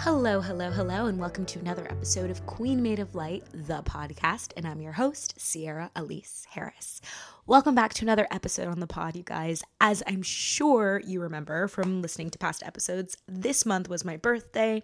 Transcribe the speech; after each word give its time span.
Hello, 0.00 0.42
hello, 0.42 0.70
hello, 0.70 1.06
and 1.06 1.18
welcome 1.18 1.46
to 1.46 1.58
another 1.58 1.86
episode 1.90 2.30
of 2.30 2.44
Queen 2.44 2.82
Made 2.82 2.98
of 2.98 3.14
Light, 3.14 3.44
the 3.52 3.82
podcast. 3.82 4.52
And 4.54 4.66
I'm 4.66 4.80
your 4.80 4.92
host, 4.92 5.40
Sierra 5.40 5.90
Elise 5.96 6.46
Harris. 6.50 7.00
Welcome 7.48 7.76
back 7.76 7.94
to 7.94 8.04
another 8.04 8.26
episode 8.32 8.66
on 8.66 8.80
the 8.80 8.88
pod, 8.88 9.14
you 9.14 9.22
guys. 9.22 9.62
As 9.80 10.02
I'm 10.04 10.22
sure 10.22 11.00
you 11.06 11.20
remember 11.20 11.68
from 11.68 12.02
listening 12.02 12.30
to 12.30 12.38
past 12.38 12.64
episodes, 12.66 13.16
this 13.28 13.64
month 13.64 13.88
was 13.88 14.04
my 14.04 14.16
birthday, 14.16 14.82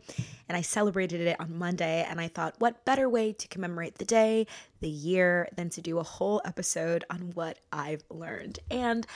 and 0.49 0.57
I 0.57 0.61
celebrated 0.61 1.23
it 1.23 1.41
on 1.41 1.59
Monday. 1.59 2.07
And 2.09 2.21
I 2.21 2.29
thought, 2.29 2.55
what 2.59 2.85
better 2.85 3.09
way 3.09 3.33
to 3.33 3.49
commemorate 3.49 3.99
the 3.99 4.05
day, 4.05 4.47
the 4.79 4.89
year, 4.89 5.49
than 5.57 5.71
to 5.71 5.81
do 5.81 5.99
a 5.99 6.05
whole 6.05 6.41
episode 6.45 7.05
on 7.11 7.33
what 7.35 7.59
I've 7.73 8.05
learned? 8.09 8.61
And 8.71 9.09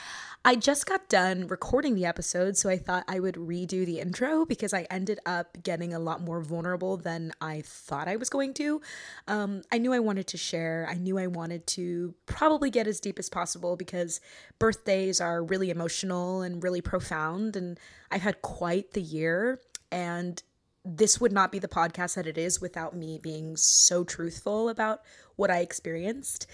I 0.43 0.57
just 0.57 0.85
got 0.85 1.07
done 1.07 1.47
recording 1.47 1.95
the 1.95 2.05
episode, 2.05 2.57
so 2.57 2.69
I 2.69 2.77
thought 2.77 3.05
I 3.07 3.21
would 3.21 3.35
redo 3.35 3.85
the 3.85 4.01
intro 4.01 4.43
because 4.45 4.73
I 4.73 4.87
ended 4.91 5.21
up 5.25 5.63
getting 5.63 5.93
a 5.93 5.99
lot 5.99 6.19
more 6.19 6.41
vulnerable 6.41 6.97
than 6.97 7.31
I 7.39 7.61
thought 7.63 8.09
I 8.09 8.17
was 8.17 8.29
going 8.29 8.53
to. 8.55 8.81
Um, 9.25 9.61
I 9.71 9.77
knew 9.77 9.93
I 9.93 9.99
wanted 9.99 10.27
to 10.27 10.37
share, 10.37 10.85
I 10.89 10.95
knew 10.95 11.17
I 11.17 11.27
wanted 11.27 11.65
to 11.67 12.13
probably 12.25 12.69
get 12.69 12.87
as 12.87 12.99
deep 12.99 13.17
as 13.17 13.29
possible 13.29 13.36
possible 13.37 13.75
because 13.75 14.19
birthdays 14.57 15.21
are 15.21 15.43
really 15.43 15.69
emotional 15.69 16.41
and 16.41 16.63
really 16.63 16.81
profound. 16.81 17.55
And 17.55 17.79
I've 18.09 18.21
had 18.21 18.41
quite 18.41 18.93
the 18.93 19.01
year. 19.01 19.61
And 19.91 20.41
this 20.83 21.21
would 21.21 21.31
not 21.31 21.51
be 21.51 21.59
the 21.59 21.67
podcast 21.67 22.15
that 22.15 22.25
it 22.25 22.37
is 22.37 22.59
without 22.59 22.95
me 22.95 23.19
being 23.21 23.55
so 23.55 24.03
truthful 24.03 24.69
about 24.69 25.01
what 25.35 25.51
I 25.51 25.59
experienced. 25.59 26.47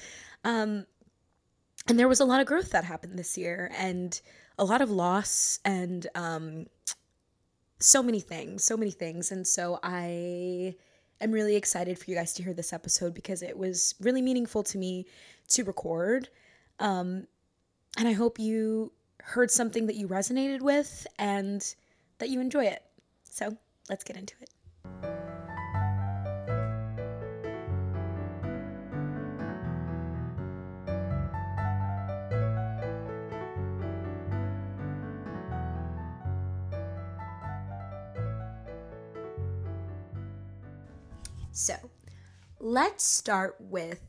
Um, 0.44 0.86
and 1.88 1.98
there 1.98 2.10
was 2.10 2.20
a 2.20 2.26
lot 2.26 2.42
of 2.42 2.48
growth 2.48 2.72
that 2.72 2.84
happened 2.84 3.18
this 3.18 3.38
year 3.38 3.72
and 3.78 4.20
a 4.58 4.66
lot 4.66 4.82
of 4.82 4.92
loss 4.92 5.60
and 5.64 6.06
um, 6.16 6.66
so 7.80 8.04
many 8.04 8.20
things, 8.20 8.66
so 8.66 8.76
many 8.76 8.92
things. 8.92 9.32
And 9.32 9.48
so 9.48 9.80
I 9.84 10.76
am 11.22 11.32
really 11.32 11.56
excited 11.56 11.98
for 11.98 12.10
you 12.10 12.16
guys 12.18 12.34
to 12.34 12.44
hear 12.44 12.54
this 12.54 12.74
episode 12.74 13.14
because 13.14 13.42
it 13.42 13.58
was 13.58 13.96
really 14.02 14.22
meaningful 14.22 14.64
to 14.64 14.78
me 14.78 15.06
to 15.50 15.64
record. 15.64 16.30
Um, 16.84 17.28
and 17.98 18.10
I 18.10 18.12
hope 18.12 18.38
you 18.38 18.92
heard 19.22 19.50
something 19.50 19.88
that 19.88 19.96
you 19.96 20.06
resonated 20.10 20.62
with 20.62 21.08
and 21.18 21.64
that 22.18 22.30
you 22.30 22.42
enjoy 22.42 22.66
it. 22.66 22.84
So 23.24 23.58
let's 23.90 24.04
get 24.04 24.18
into 24.18 24.36
it. 24.42 24.50
So 41.54 41.76
let's 42.60 43.06
start 43.06 43.56
with 43.60 44.02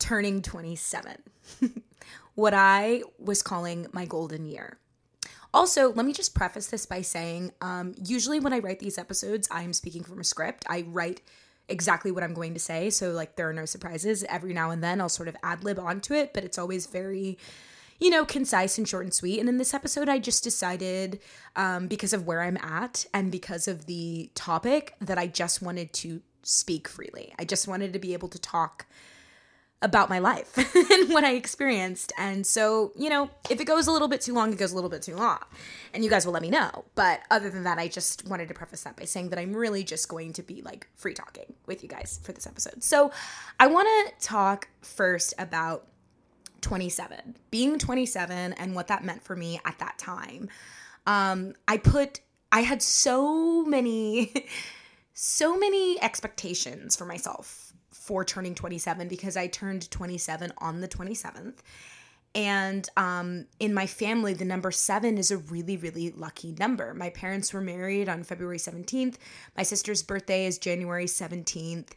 turning 0.00 0.42
27. 0.42 1.29
what 2.34 2.54
I 2.54 3.02
was 3.18 3.42
calling 3.42 3.86
my 3.92 4.04
golden 4.04 4.44
year. 4.44 4.78
Also, 5.52 5.92
let 5.92 6.06
me 6.06 6.12
just 6.12 6.34
preface 6.34 6.68
this 6.68 6.86
by 6.86 7.02
saying 7.02 7.52
um, 7.60 7.94
usually 8.04 8.38
when 8.38 8.52
I 8.52 8.60
write 8.60 8.78
these 8.78 8.98
episodes, 8.98 9.48
I'm 9.50 9.72
speaking 9.72 10.04
from 10.04 10.20
a 10.20 10.24
script. 10.24 10.64
I 10.68 10.84
write 10.86 11.22
exactly 11.68 12.10
what 12.10 12.22
I'm 12.22 12.34
going 12.34 12.54
to 12.54 12.60
say. 12.60 12.90
So, 12.90 13.10
like, 13.10 13.36
there 13.36 13.48
are 13.48 13.52
no 13.52 13.64
surprises. 13.64 14.24
Every 14.28 14.52
now 14.52 14.70
and 14.70 14.82
then, 14.82 15.00
I'll 15.00 15.08
sort 15.08 15.28
of 15.28 15.36
ad 15.42 15.64
lib 15.64 15.78
onto 15.78 16.14
it, 16.14 16.32
but 16.32 16.44
it's 16.44 16.58
always 16.58 16.86
very, 16.86 17.36
you 17.98 18.10
know, 18.10 18.24
concise 18.24 18.78
and 18.78 18.88
short 18.88 19.04
and 19.04 19.14
sweet. 19.14 19.40
And 19.40 19.48
in 19.48 19.58
this 19.58 19.74
episode, 19.74 20.08
I 20.08 20.20
just 20.20 20.44
decided, 20.44 21.20
um, 21.56 21.88
because 21.88 22.12
of 22.12 22.26
where 22.26 22.42
I'm 22.42 22.58
at 22.58 23.06
and 23.12 23.32
because 23.32 23.66
of 23.66 23.86
the 23.86 24.30
topic, 24.36 24.94
that 25.00 25.18
I 25.18 25.26
just 25.26 25.62
wanted 25.62 25.92
to 25.94 26.22
speak 26.42 26.86
freely. 26.86 27.34
I 27.38 27.44
just 27.44 27.66
wanted 27.66 27.92
to 27.92 27.98
be 27.98 28.12
able 28.12 28.28
to 28.28 28.38
talk 28.38 28.86
about 29.82 30.10
my 30.10 30.18
life 30.18 30.56
and 30.74 31.10
what 31.10 31.24
I 31.24 31.32
experienced. 31.34 32.12
And 32.18 32.46
so, 32.46 32.92
you 32.96 33.08
know, 33.08 33.30
if 33.48 33.60
it 33.60 33.64
goes 33.64 33.86
a 33.86 33.92
little 33.92 34.08
bit 34.08 34.20
too 34.20 34.34
long, 34.34 34.52
it 34.52 34.58
goes 34.58 34.72
a 34.72 34.74
little 34.74 34.90
bit 34.90 35.02
too 35.02 35.16
long. 35.16 35.38
And 35.94 36.04
you 36.04 36.10
guys 36.10 36.26
will 36.26 36.32
let 36.32 36.42
me 36.42 36.50
know. 36.50 36.84
But 36.94 37.20
other 37.30 37.48
than 37.50 37.64
that, 37.64 37.78
I 37.78 37.88
just 37.88 38.28
wanted 38.28 38.48
to 38.48 38.54
preface 38.54 38.82
that 38.82 38.96
by 38.96 39.04
saying 39.04 39.30
that 39.30 39.38
I'm 39.38 39.54
really 39.54 39.82
just 39.82 40.08
going 40.08 40.34
to 40.34 40.42
be 40.42 40.60
like 40.62 40.86
free 40.96 41.14
talking 41.14 41.54
with 41.66 41.82
you 41.82 41.88
guys 41.88 42.20
for 42.22 42.32
this 42.32 42.46
episode. 42.46 42.84
So 42.84 43.10
I 43.58 43.68
want 43.68 43.88
to 43.88 44.26
talk 44.26 44.68
first 44.82 45.32
about 45.38 45.86
27, 46.60 47.36
being 47.50 47.78
27 47.78 48.52
and 48.52 48.74
what 48.74 48.88
that 48.88 49.02
meant 49.02 49.22
for 49.22 49.34
me 49.34 49.60
at 49.64 49.78
that 49.78 49.96
time. 49.96 50.50
Um, 51.06 51.54
I 51.66 51.78
put, 51.78 52.20
I 52.52 52.60
had 52.60 52.82
so 52.82 53.64
many, 53.64 54.46
so 55.14 55.56
many 55.56 56.00
expectations 56.02 56.96
for 56.96 57.06
myself 57.06 57.69
for 58.10 58.24
turning 58.24 58.56
27 58.56 59.06
because 59.06 59.36
I 59.36 59.46
turned 59.46 59.88
27 59.88 60.52
on 60.58 60.80
the 60.80 60.88
27th. 60.88 61.58
And 62.34 62.88
um, 62.96 63.46
in 63.60 63.72
my 63.72 63.86
family, 63.86 64.34
the 64.34 64.44
number 64.44 64.72
seven 64.72 65.16
is 65.16 65.30
a 65.30 65.36
really, 65.36 65.76
really 65.76 66.10
lucky 66.10 66.56
number. 66.58 66.92
My 66.92 67.10
parents 67.10 67.52
were 67.52 67.60
married 67.60 68.08
on 68.08 68.24
February 68.24 68.58
17th. 68.58 69.14
My 69.56 69.62
sister's 69.62 70.02
birthday 70.02 70.46
is 70.46 70.58
January 70.58 71.04
17th. 71.04 71.90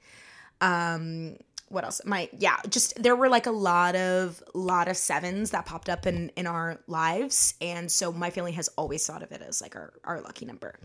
Um, 0.62 1.38
what 1.70 1.84
else? 1.84 2.00
My 2.06 2.30
yeah, 2.38 2.58
just 2.70 3.02
there 3.02 3.16
were 3.16 3.28
like 3.28 3.48
a 3.48 3.52
lot 3.52 3.96
of 3.96 4.44
lot 4.54 4.88
of 4.88 4.96
sevens 4.96 5.50
that 5.50 5.66
popped 5.66 5.90
up 5.90 6.06
in 6.06 6.30
in 6.36 6.46
our 6.46 6.80
lives, 6.86 7.56
and 7.60 7.92
so 7.92 8.12
my 8.12 8.30
family 8.30 8.52
has 8.52 8.68
always 8.78 9.08
thought 9.08 9.24
of 9.24 9.32
it 9.32 9.42
as 9.42 9.64
like 9.64 9.76
our 9.76 9.94
our 10.04 10.22
lucky 10.22 10.46
number. 10.46 10.80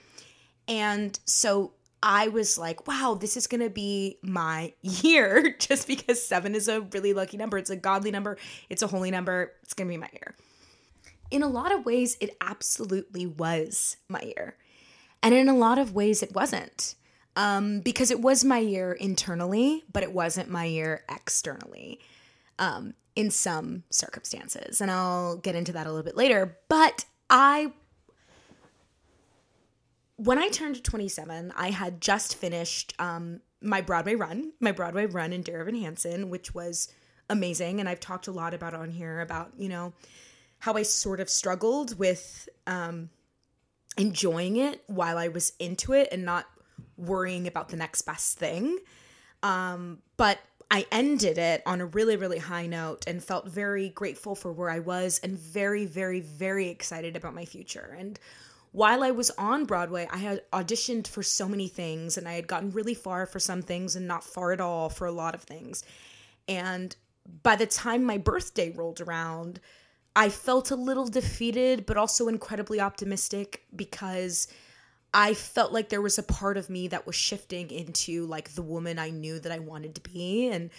And 0.69 1.19
so 1.27 1.73
I 2.03 2.29
was 2.29 2.59
like, 2.59 2.87
wow, 2.87 3.17
this 3.21 3.37
is 3.37 3.47
going 3.47 3.61
to 3.61 3.71
be 3.71 4.19
my 4.23 4.73
year 4.83 5.57
just 5.59 5.87
because 5.87 6.25
seven 6.25 6.55
is 6.55 6.69
a 6.69 6.81
really 6.81 7.13
lucky 7.13 7.37
number. 7.37 7.59
It's 7.59 7.71
a 7.71 7.77
godly 7.77 8.11
number, 8.11 8.39
it's 8.69 8.83
a 8.83 8.87
holy 8.87 9.11
number. 9.11 9.53
It's 9.63 9.75
going 9.75 9.89
to 9.89 9.93
be 9.93 9.97
my 9.99 10.11
year. 10.13 10.35
In 11.31 11.43
a 11.43 11.49
lot 11.49 11.73
of 11.73 11.85
ways, 11.85 12.17
it 12.21 12.37
absolutely 12.41 13.27
was 13.27 13.97
my 14.09 14.21
year. 14.23 14.57
And 15.23 15.35
in 15.35 15.49
a 15.49 15.57
lot 15.57 15.79
of 15.79 15.95
ways, 15.95 16.23
it 16.23 16.35
wasn't. 16.35 16.95
Um, 17.37 17.81
because 17.81 18.11
it 18.11 18.21
was 18.21 18.45
my 18.45 18.59
year 18.59 18.93
internally, 18.93 19.85
but 19.93 20.03
it 20.03 20.13
wasn't 20.13 20.49
my 20.51 20.65
year 20.65 21.05
externally 21.09 22.01
um, 22.59 22.95
in 23.15 23.31
some 23.31 23.85
circumstances. 23.91 24.81
And 24.81 24.91
I'll 24.91 25.37
get 25.37 25.55
into 25.55 25.73
that 25.73 25.87
a 25.87 25.91
little 25.91 26.05
bit 26.05 26.17
later. 26.17 26.59
But 26.69 27.05
I 27.31 27.73
when 30.19 30.37
I 30.37 30.49
turned 30.49 30.83
27, 30.83 31.53
I 31.57 31.71
had 31.71 32.01
just 32.01 32.35
finished 32.35 32.93
um, 32.99 33.41
my 33.63 33.81
Broadway 33.81 34.17
run, 34.17 34.53
my 34.59 34.73
Broadway 34.73 35.07
run 35.07 35.33
in 35.33 35.43
Dear 35.43 35.61
Evan 35.61 35.77
Hansen, 35.77 36.29
which 36.29 36.53
was 36.53 36.93
amazing. 37.31 37.79
And 37.79 37.89
I've 37.89 38.01
talked 38.01 38.27
a 38.27 38.33
lot 38.33 38.53
about 38.53 38.75
on 38.75 38.91
here 38.91 39.21
about, 39.21 39.53
you 39.57 39.69
know, 39.69 39.93
how 40.59 40.75
I 40.75 40.83
sort 40.83 41.21
of 41.21 41.31
struggled 41.31 41.97
with 42.01 42.49
um, 42.67 43.11
enjoying 43.97 44.57
it 44.57 44.83
while 44.89 45.17
I 45.17 45.29
was 45.29 45.53
into 45.61 45.93
it 45.93 46.09
and 46.11 46.25
not 46.25 46.47
worrying 46.97 47.47
about 47.47 47.69
the 47.69 47.77
next 47.77 48.03
best 48.03 48.39
thing. 48.39 48.77
Um, 49.45 49.99
but 50.17 50.41
I 50.69 50.85
ended 50.91 51.39
it 51.39 51.63
on 51.65 51.81
a 51.81 51.87
really, 51.87 52.17
really 52.17 52.39
high 52.39 52.67
note 52.67 53.07
and 53.07 53.23
felt 53.23 53.47
very 53.47 53.91
grateful 53.91 54.35
for 54.35 54.53
where 54.53 54.69
I 54.69 54.81
was 54.81 55.21
and 55.23 55.39
very, 55.39 55.87
very, 55.87 56.21
very 56.21 56.69
excited 56.71 57.15
about 57.15 57.35
my 57.35 57.45
future. 57.45 57.97
And 57.97 58.19
while 58.73 59.03
I 59.03 59.11
was 59.11 59.31
on 59.33 59.65
Broadway, 59.65 60.09
I 60.11 60.19
had 60.19 60.43
auditioned 60.53 61.07
for 61.07 61.23
so 61.23 61.49
many 61.49 61.69
things 61.69 62.17
and 62.19 62.29
I 62.29 62.35
had 62.35 62.47
gotten 62.47 62.71
really 62.71 62.95
far 62.95 63.27
for 63.27 63.39
some 63.39 63.63
things 63.63 63.97
and 63.97 64.07
not 64.07 64.25
far 64.25 64.53
at 64.53 64.61
all 64.61 64.89
for 64.89 65.07
a 65.07 65.13
lot 65.13 65.35
of 65.35 65.43
things. 65.43 65.85
And 66.47 66.95
by 67.43 67.57
the 67.57 67.67
time 67.67 68.05
my 68.05 68.19
birthday 68.19 68.71
rolled 68.71 69.01
around, 69.01 69.61
I 70.17 70.31
felt 70.31 70.71
a 70.71 70.77
little 70.77 71.07
defeated, 71.07 71.87
but 71.87 71.97
also 71.97 72.29
incredibly 72.29 72.81
optimistic 72.81 73.65
because 73.75 74.49
I 75.15 75.35
felt 75.35 75.73
like 75.73 75.89
there 75.89 76.03
was 76.03 76.19
a 76.19 76.23
part 76.23 76.57
of 76.57 76.69
me 76.69 76.89
that 76.89 77.07
was 77.07 77.17
shifting 77.17 77.71
into 77.71 78.27
like 78.27 78.51
the 78.51 78.63
woman 78.63 78.99
I 78.99 79.11
knew 79.11 79.39
that 79.41 79.53
I 79.53 79.59
wanted 79.59 79.95
to 79.95 80.01
be. 80.01 80.49
And 80.49 80.71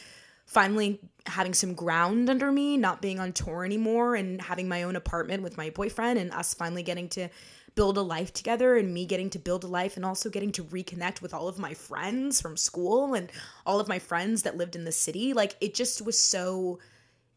finally 0.49 0.99
having 1.27 1.53
some 1.53 1.75
ground 1.75 2.27
under 2.27 2.51
me, 2.51 2.75
not 2.75 3.03
being 3.03 3.19
on 3.19 3.31
tour 3.31 3.63
anymore, 3.63 4.15
and 4.15 4.41
having 4.41 4.67
my 4.67 4.81
own 4.81 4.95
apartment 4.95 5.43
with 5.43 5.55
my 5.57 5.69
boyfriend, 5.69 6.17
and 6.17 6.31
us 6.31 6.55
finally 6.55 6.81
getting 6.81 7.07
to 7.07 7.29
build 7.75 7.99
a 7.99 8.01
life 8.01 8.33
together 8.33 8.75
and 8.75 8.91
me 8.91 9.05
getting 9.05 9.29
to 9.29 9.37
build 9.37 9.63
a 9.63 9.67
life 9.67 9.95
and 9.95 10.03
also 10.03 10.27
getting 10.27 10.51
to 10.51 10.63
reconnect 10.63 11.21
with 11.21 11.35
all 11.35 11.47
of 11.47 11.59
my 11.59 11.75
friends 11.75 12.41
from 12.41 12.57
school 12.57 13.13
and 13.13 13.31
all 13.63 13.79
of 13.79 13.87
my 13.87 13.99
friends 13.99 14.41
that 14.41 14.57
lived 14.57 14.75
in 14.75 14.85
the 14.85 14.91
city. 14.91 15.33
Like 15.33 15.55
it 15.61 15.75
just 15.75 16.01
was 16.01 16.19
so 16.19 16.79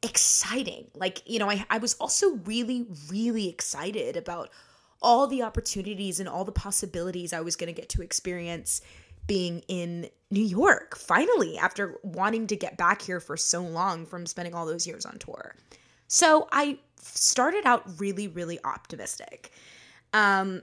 exciting. 0.03 0.87
Like, 0.95 1.23
you 1.29 1.39
know, 1.39 1.51
I, 1.51 1.67
I 1.69 1.79
was 1.79 1.95
also 2.01 2.37
really, 2.47 2.87
really 3.11 3.47
excited 3.51 4.17
about 4.17 4.49
all 5.03 5.27
the 5.27 5.43
opportunities 5.43 6.19
and 6.19 6.29
all 6.29 6.47
the 6.47 6.51
possibilities 6.51 7.35
I 7.35 7.43
was 7.43 7.57
going 7.57 7.73
to 7.73 7.79
get 7.79 7.91
to 7.91 8.03
experience 8.03 8.81
being 9.27 9.63
in 9.69 10.09
New 10.31 10.45
York 10.45 10.97
finally 10.97 11.59
after 11.59 11.99
wanting 12.03 12.47
to 12.49 12.57
get 12.57 12.77
back 12.77 13.03
here 13.03 13.21
for 13.21 13.37
so 13.37 13.63
long 13.63 14.07
from 14.07 14.27
spending 14.27 14.55
all 14.55 14.67
those 14.67 14.87
years 14.87 15.07
on 15.07 15.19
tour. 15.19 15.55
So 16.09 16.49
I 16.53 16.79
started 17.01 17.67
out 17.67 18.01
really, 18.01 18.29
really 18.29 18.59
optimistic. 18.65 19.53
Um, 20.13 20.63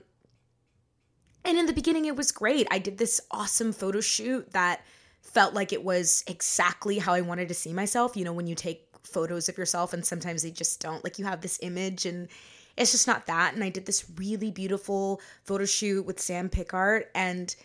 And 1.44 1.56
in 1.56 1.66
the 1.66 1.72
beginning, 1.72 2.04
it 2.04 2.16
was 2.16 2.32
great. 2.32 2.66
I 2.70 2.78
did 2.78 2.98
this 2.98 3.20
awesome 3.30 3.72
photo 3.72 4.00
shoot 4.00 4.52
that 4.52 4.84
felt 5.22 5.54
like 5.54 5.72
it 5.72 5.82
was 5.82 6.22
exactly 6.26 6.98
how 6.98 7.14
I 7.14 7.22
wanted 7.22 7.48
to 7.48 7.54
see 7.54 7.72
myself. 7.72 8.16
You 8.16 8.24
know, 8.24 8.32
when 8.34 8.46
you 8.46 8.54
take 8.54 8.88
photos 9.04 9.48
of 9.48 9.56
yourself 9.56 9.94
and 9.94 10.04
sometimes 10.04 10.42
they 10.42 10.50
just 10.50 10.80
don't, 10.80 11.02
like 11.02 11.18
you 11.18 11.24
have 11.24 11.40
this 11.40 11.58
image 11.62 12.04
and 12.04 12.28
it's 12.76 12.92
just 12.92 13.06
not 13.06 13.26
that. 13.26 13.54
And 13.54 13.64
I 13.64 13.70
did 13.70 13.86
this 13.86 14.04
really 14.16 14.50
beautiful 14.50 15.20
photo 15.44 15.64
shoot 15.64 16.04
with 16.04 16.20
Sam 16.20 16.50
Pickart 16.50 17.04
and 17.14 17.56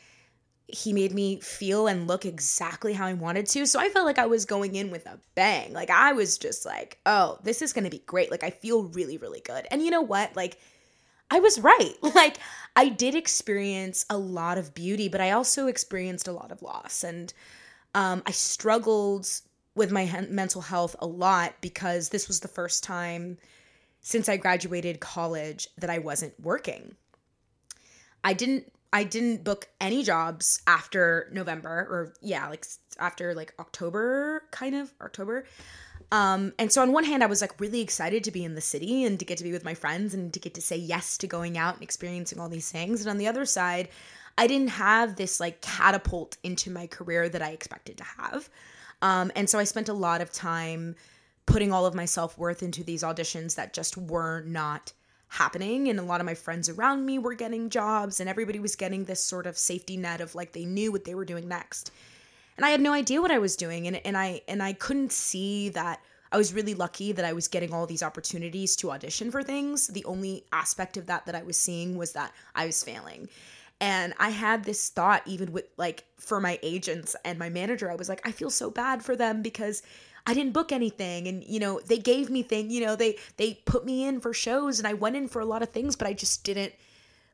he 0.68 0.94
made 0.94 1.14
me 1.14 1.40
feel 1.42 1.88
and 1.88 2.08
look 2.08 2.26
exactly 2.26 2.94
how 2.94 3.06
I 3.06 3.14
wanted 3.14 3.46
to. 3.48 3.66
So 3.68 3.80
I 3.80 3.90
felt 3.90 4.06
like 4.06 4.18
I 4.18 4.26
was 4.26 4.46
going 4.46 4.76
in 4.76 4.90
with 4.90 5.06
a 5.06 5.20
bang. 5.36 5.74
Like 5.74 5.90
I 5.90 6.14
was 6.14 6.38
just 6.38 6.66
like, 6.66 7.00
oh, 7.06 7.38
this 7.44 7.62
is 7.62 7.72
going 7.72 7.84
to 7.84 7.90
be 7.90 8.02
great. 8.06 8.32
Like 8.32 8.44
I 8.44 8.50
feel 8.50 8.84
really, 8.86 9.18
really 9.18 9.42
good. 9.42 9.68
And 9.70 9.84
you 9.84 9.92
know 9.92 10.02
what? 10.02 10.36
Like 10.36 10.58
I 11.30 11.40
was 11.40 11.60
right. 11.60 11.94
Like 12.16 12.38
I 12.76 12.90
did 12.90 13.16
experience 13.16 14.06
a 14.10 14.18
lot 14.18 14.58
of 14.58 14.74
beauty, 14.74 15.08
but 15.08 15.22
I 15.22 15.32
also 15.32 15.68
experienced 15.68 16.28
a 16.28 16.34
lot 16.34 16.52
of 16.52 16.62
loss. 16.62 17.04
And 17.04 17.32
um, 17.94 18.24
I 18.26 18.32
struggled 18.32 19.30
with 19.76 19.92
my 19.92 20.06
he- 20.06 20.28
mental 20.28 20.62
health 20.62 20.96
a 21.00 21.06
lot 21.06 21.54
because 21.62 22.10
this 22.10 22.28
was 22.28 22.40
the 22.40 22.48
first 22.48 22.84
time 22.84 23.38
since 24.02 24.30
I 24.30 24.38
graduated 24.38 25.00
college 25.00 25.68
that 25.78 25.90
I 25.90 26.00
wasn't 26.00 26.40
working. 26.40 26.96
I 28.24 28.34
didn't 28.34 28.72
I 28.96 29.04
didn't 29.04 29.44
book 29.44 29.68
any 29.82 30.04
jobs 30.04 30.62
after 30.68 31.28
November 31.34 31.70
or 31.70 32.14
yeah, 32.22 32.48
like 32.48 32.66
after 32.98 33.36
like 33.36 33.54
October 33.60 34.44
kind 34.52 34.74
of 34.74 34.94
October. 35.02 35.44
Um, 36.14 36.54
and 36.58 36.72
so 36.72 36.82
on 36.82 36.94
one 36.94 37.04
hand, 37.04 37.22
I 37.22 37.26
was 37.26 37.42
like 37.42 37.60
really 37.60 37.82
excited 37.82 38.24
to 38.24 38.32
be 38.32 38.46
in 38.46 38.56
the 38.56 38.62
city 38.62 39.04
and 39.04 39.20
to 39.20 39.26
get 39.26 39.38
to 39.40 39.44
be 39.44 39.52
with 39.52 39.66
my 39.66 39.74
friends 39.74 40.14
and 40.14 40.34
to 40.34 40.40
get 40.40 40.54
to 40.54 40.62
say 40.62 40.78
yes 40.78 41.18
to 41.18 41.28
going 41.28 41.58
out 41.58 41.74
and 41.74 41.84
experiencing 41.84 42.40
all 42.40 42.48
these 42.48 42.72
things. 42.72 43.02
And 43.02 43.10
on 43.10 43.18
the 43.18 43.28
other 43.28 43.46
side, 43.46 43.90
I 44.38 44.48
didn't 44.48 44.70
have 44.70 45.18
this 45.18 45.42
like 45.42 45.60
catapult 45.60 46.38
into 46.42 46.72
my 46.72 46.88
career 46.88 47.28
that 47.28 47.42
I 47.42 47.50
expected 47.50 47.98
to 47.98 48.06
have. 48.06 48.50
Um, 49.02 49.30
and 49.36 49.50
so 49.50 49.60
I 49.60 49.66
spent 49.66 49.90
a 49.90 49.94
lot 49.94 50.22
of 50.22 50.32
time 50.32 50.96
putting 51.46 51.74
all 51.74 51.86
of 51.86 51.96
my 51.96 52.06
self 52.06 52.38
worth 52.38 52.64
into 52.64 52.82
these 52.82 53.04
auditions 53.04 53.56
that 53.56 53.74
just 53.74 53.98
were 53.98 54.40
not 54.44 54.94
happening. 55.36 55.88
And 55.90 56.00
a 56.00 56.04
lot 56.04 56.20
of 56.20 56.26
my 56.26 56.34
friends 56.34 56.70
around 56.70 57.06
me 57.06 57.20
were 57.20 57.36
getting 57.36 57.70
jobs, 57.70 58.20
and 58.20 58.28
everybody 58.28 58.60
was 58.60 58.76
getting 58.76 59.06
this 59.06 59.24
sort 59.24 59.46
of 59.46 59.58
safety 59.58 59.98
net 59.98 60.22
of 60.22 60.36
like 60.36 60.52
they 60.52 60.66
knew 60.66 60.92
what 60.92 61.06
they 61.06 61.16
were 61.16 61.26
doing 61.26 61.48
next 61.48 61.92
and 62.58 62.66
I 62.66 62.70
had 62.70 62.82
no 62.82 62.94
idea 62.94 63.22
what 63.22 63.32
I 63.32 63.40
was 63.40 63.56
doing 63.56 63.88
and 63.88 63.98
and 64.06 64.18
I 64.18 64.42
and 64.48 64.62
I 64.62 64.74
couldn't 64.74 65.12
see 65.12 65.70
that 65.70 66.02
I 66.32 66.38
was 66.38 66.54
really 66.54 66.74
lucky 66.74 67.12
that 67.12 67.26
I 67.26 67.34
was 67.34 67.48
getting 67.48 67.74
all 67.74 67.86
these 67.86 68.04
opportunities 68.04 68.76
to 68.78 68.92
audition 68.92 69.32
for 69.32 69.44
things. 69.44 69.88
The 69.88 70.06
only 70.06 70.44
aspect 70.52 70.98
of 70.98 71.06
that 71.06 71.26
that 71.28 71.36
I 71.36 71.44
was 71.44 71.58
seeing 71.58 71.98
was 71.98 72.14
that 72.14 72.34
I 72.56 72.66
was 72.66 72.84
failing. 72.84 73.30
And 73.80 74.14
I 74.18 74.30
had 74.30 74.64
this 74.64 74.90
thought 74.90 75.22
even 75.26 75.52
with 75.52 75.66
like 75.78 76.06
for 76.18 76.40
my 76.40 76.60
agents 76.64 77.16
and 77.26 77.38
my 77.38 77.50
manager 77.50 77.92
I 77.92 77.96
was 77.96 78.10
like 78.10 78.26
I 78.28 78.32
feel 78.32 78.50
so 78.50 78.70
bad 78.70 79.04
for 79.04 79.16
them 79.16 79.42
because 79.42 79.84
I 80.28 80.34
didn't 80.34 80.54
book 80.54 80.72
anything 80.72 81.28
and 81.28 81.44
you 81.44 81.60
know 81.60 81.80
they 81.86 81.98
gave 81.98 82.30
me 82.30 82.42
thing 82.44 82.70
you 82.72 82.86
know 82.86 82.96
they 82.96 83.18
they 83.38 83.56
put 83.66 83.86
me 83.86 84.06
in 84.06 84.20
for 84.20 84.34
shows 84.34 84.80
and 84.80 84.88
I 84.88 84.94
went 84.94 85.16
in 85.16 85.28
for 85.28 85.40
a 85.40 85.46
lot 85.46 85.62
of 85.62 85.70
things 85.70 85.96
but 85.96 86.08
I 86.08 86.14
just 86.14 86.44
didn't 86.44 86.74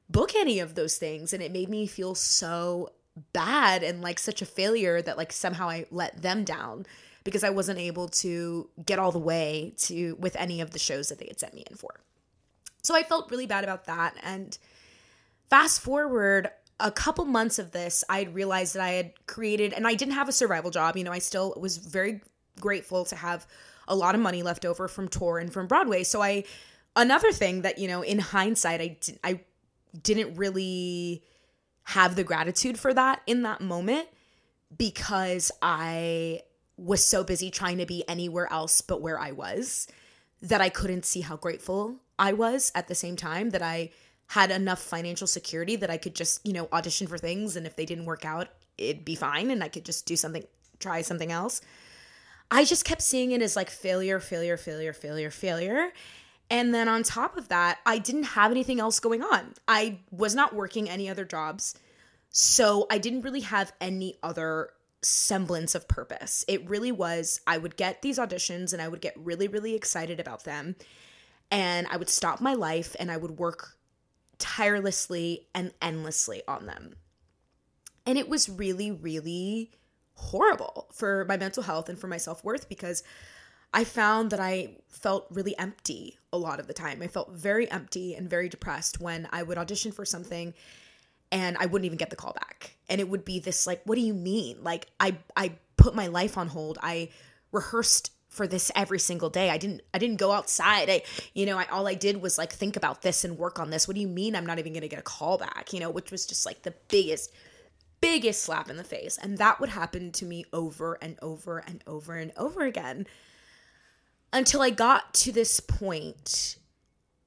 book 0.10 0.36
any 0.36 0.60
of 0.60 0.76
those 0.76 0.98
things 0.98 1.34
and 1.34 1.42
it 1.42 1.52
made 1.52 1.70
me 1.70 1.88
feel 1.88 2.16
so 2.16 2.92
bad 3.34 3.84
and 3.84 4.02
like 4.02 4.20
such 4.20 4.42
a 4.42 4.46
failure 4.46 5.02
that 5.02 5.18
like 5.18 5.32
somehow 5.32 5.70
I 5.70 5.86
let 5.92 6.22
them 6.22 6.44
down 6.44 6.86
because 7.24 7.44
I 7.44 7.50
wasn't 7.50 7.80
able 7.80 8.08
to 8.08 8.70
get 8.86 9.00
all 9.00 9.12
the 9.12 9.20
way 9.20 9.74
to 9.80 10.16
with 10.20 10.36
any 10.36 10.62
of 10.62 10.72
the 10.72 10.80
shows 10.80 11.10
that 11.10 11.20
they 11.20 11.28
had 11.28 11.40
sent 11.40 11.54
me 11.54 11.64
in 11.70 11.78
for. 11.78 12.00
So 12.84 12.96
I 12.96 13.04
felt 13.04 13.30
really 13.30 13.46
bad 13.46 13.64
about 13.64 13.86
that 13.86 14.16
and 14.24 14.58
fast 15.50 15.82
forward 15.82 16.50
a 16.80 16.92
couple 16.92 17.26
months 17.26 17.60
of 17.60 17.72
this 17.72 18.04
I 18.10 18.24
realized 18.24 18.74
that 18.76 18.82
I 18.82 18.92
had 18.92 19.28
created 19.28 19.72
and 19.74 19.88
I 19.88 19.94
didn't 19.94 20.16
have 20.16 20.28
a 20.28 20.34
survival 20.34 20.72
job, 20.72 20.98
you 20.98 21.04
know, 21.04 21.12
I 21.12 21.20
still 21.20 21.54
was 21.58 21.78
very 21.78 22.22
grateful 22.60 23.06
to 23.06 23.16
have 23.16 23.48
a 23.88 23.96
lot 23.96 24.16
of 24.16 24.22
money 24.22 24.44
left 24.44 24.66
over 24.66 24.88
from 24.88 25.08
tour 25.08 25.38
and 25.38 25.52
from 25.52 25.68
Broadway. 25.68 26.04
So 26.04 26.22
I 26.22 26.44
another 26.96 27.32
thing 27.32 27.62
that, 27.62 27.78
you 27.78 27.88
know, 27.88 28.02
in 28.02 28.20
hindsight 28.20 28.82
I 28.82 28.98
I 29.24 29.42
didn't 30.02 30.36
really 30.36 31.24
have 31.84 32.16
the 32.16 32.24
gratitude 32.24 32.80
for 32.80 32.94
that 32.94 33.22
in 33.28 33.42
that 33.44 33.62
moment 33.62 34.08
because 34.78 35.52
I 35.62 36.42
was 36.78 37.04
so 37.04 37.24
busy 37.24 37.52
trying 37.52 37.78
to 37.80 37.86
be 37.86 38.08
anywhere 38.08 38.52
else 38.52 38.82
but 38.82 39.02
where 39.02 39.20
I 39.20 39.32
was 39.32 39.88
that 40.42 40.62
I 40.62 40.70
couldn't 40.70 41.06
see 41.06 41.22
how 41.22 41.36
grateful 41.36 41.98
I 42.18 42.34
was 42.34 42.72
at 42.74 42.88
the 42.88 42.96
same 42.96 43.16
time 43.16 43.50
that 43.52 43.62
I 43.62 43.92
had 44.28 44.50
enough 44.50 44.82
financial 44.82 45.28
security 45.28 45.76
that 45.76 45.90
I 45.90 45.98
could 45.98 46.16
just, 46.16 46.46
you 46.46 46.54
know, 46.54 46.70
audition 46.72 47.06
for 47.08 47.18
things 47.18 47.56
and 47.56 47.68
if 47.68 47.76
they 47.76 47.86
didn't 47.86 48.06
work 48.06 48.24
out, 48.24 48.48
it'd 48.78 49.04
be 49.04 49.16
fine 49.16 49.52
and 49.52 49.64
I 49.64 49.68
could 49.68 49.84
just 49.84 50.06
do 50.06 50.16
something, 50.16 50.44
try 50.80 51.02
something 51.02 51.32
else. 51.32 51.62
I 52.52 52.66
just 52.66 52.84
kept 52.84 53.02
seeing 53.02 53.32
it 53.32 53.42
as 53.42 53.56
like 53.56 53.70
failure, 53.70 54.20
failure, 54.20 54.58
failure, 54.58 54.94
failure, 54.94 55.32
failure. 55.32 55.94
And 56.50 56.74
then 56.74 56.90
on 56.90 57.02
top 57.04 57.38
of 57.38 57.48
that, 57.48 57.80
I 57.86 57.98
didn't 57.98 58.24
have 58.24 58.52
anything 58.52 58.82
else 58.82 59.00
going 59.00 59.24
on. 59.24 59.54
I 59.70 60.00
was 60.12 60.36
not 60.36 60.54
working 60.54 60.90
any 60.90 61.10
other 61.10 61.24
jobs. 61.24 61.76
So 62.30 62.88
I 62.92 62.98
didn't 62.98 63.22
really 63.22 63.42
have 63.42 63.72
any 63.80 64.18
other 64.22 64.72
semblance 65.02 65.76
of 65.76 65.88
purpose. 65.88 66.44
It 66.50 66.70
really 66.70 66.92
was 66.92 67.40
I 67.48 67.58
would 67.58 67.78
get 67.78 68.02
these 68.02 68.20
auditions 68.20 68.74
and 68.74 68.82
I 68.82 68.90
would 68.90 69.02
get 69.02 69.14
really, 69.18 69.48
really 69.48 69.74
excited 69.74 70.20
about 70.20 70.44
them. 70.44 70.76
And 71.50 71.88
I 71.88 71.96
would 71.96 72.10
stop 72.10 72.42
my 72.42 72.54
life 72.54 72.98
and 73.00 73.10
I 73.10 73.18
would 73.18 73.40
work 73.40 73.78
tirelessly 74.40 75.48
and 75.56 75.74
endlessly 75.82 76.42
on 76.50 76.66
them. 76.66 76.96
And 78.06 78.18
it 78.18 78.28
was 78.28 78.50
really, 78.50 78.92
really 78.92 79.72
horrible 80.22 80.88
for 80.94 81.26
my 81.28 81.38
mental 81.38 81.64
health 81.64 81.90
and 81.90 81.98
for 81.98 82.08
my 82.08 82.18
self 82.18 82.44
worth 82.44 82.70
because 82.70 83.04
I 83.74 83.84
found 83.84 84.32
that 84.32 84.40
I 84.40 84.78
felt 84.90 85.28
really 85.32 85.58
empty 85.58 86.18
a 86.32 86.38
lot 86.38 86.60
of 86.60 86.68
the 86.68 86.74
time. 86.74 87.02
I 87.02 87.08
felt 87.08 87.32
very 87.32 87.70
empty 87.72 88.16
and 88.16 88.30
very 88.30 88.50
depressed 88.50 89.00
when 89.00 89.28
I 89.32 89.44
would 89.44 89.58
audition 89.58 89.92
for 89.92 90.06
something 90.06 90.54
and 91.32 91.58
I 91.58 91.66
wouldn't 91.66 91.86
even 91.86 91.98
get 91.98 92.10
the 92.10 92.16
call 92.16 92.34
back. 92.34 92.76
And 92.90 93.00
it 93.00 93.10
would 93.10 93.24
be 93.24 93.40
this 93.40 93.66
like, 93.66 93.82
what 93.86 93.96
do 93.96 94.02
you 94.02 94.14
mean? 94.14 94.58
Like 94.62 94.88
I 95.00 95.18
I 95.36 95.54
put 95.78 95.96
my 95.96 96.08
life 96.08 96.38
on 96.38 96.48
hold. 96.48 96.78
I 96.82 97.10
rehearsed 97.52 98.12
for 98.28 98.48
this 98.48 98.72
every 98.76 99.00
single 99.00 99.30
day. 99.30 99.50
I 99.50 99.58
didn't 99.58 99.82
I 99.94 100.00
didn't 100.00 100.18
go 100.18 100.32
outside. 100.32 100.90
I 100.90 101.04
you 101.34 101.46
know, 101.46 101.58
I 101.58 101.66
all 101.66 101.88
I 101.88 101.96
did 101.96 102.22
was 102.22 102.38
like 102.38 102.52
think 102.52 102.76
about 102.76 103.02
this 103.02 103.24
and 103.24 103.38
work 103.38 103.60
on 103.60 103.70
this. 103.70 103.88
What 103.88 103.96
do 103.96 104.02
you 104.02 104.08
mean 104.08 104.36
I'm 104.36 104.46
not 104.46 104.60
even 104.60 104.74
going 104.74 104.82
to 104.82 104.90
get 104.90 105.00
a 105.00 105.04
call 105.04 105.38
back? 105.38 105.72
You 105.72 105.80
know, 105.80 105.90
which 105.90 106.12
was 106.12 106.26
just 106.26 106.46
like 106.46 106.64
the 106.64 106.74
biggest 106.90 107.34
biggest 108.02 108.44
slap 108.44 108.70
in 108.70 108.78
the 108.78 108.84
face. 108.84 109.18
And 109.22 109.38
that 109.38 109.60
would 109.60 109.70
happen 109.70 110.12
to 110.14 110.26
me 110.26 110.46
over 110.52 110.98
and 111.02 111.18
over 111.22 111.60
and 111.60 111.84
over 111.88 112.16
and 112.16 112.32
over 112.36 112.64
again 112.66 113.08
until 114.34 114.62
I 114.62 114.70
got 114.70 115.14
to 115.16 115.32
this 115.32 115.60
point 115.60 116.58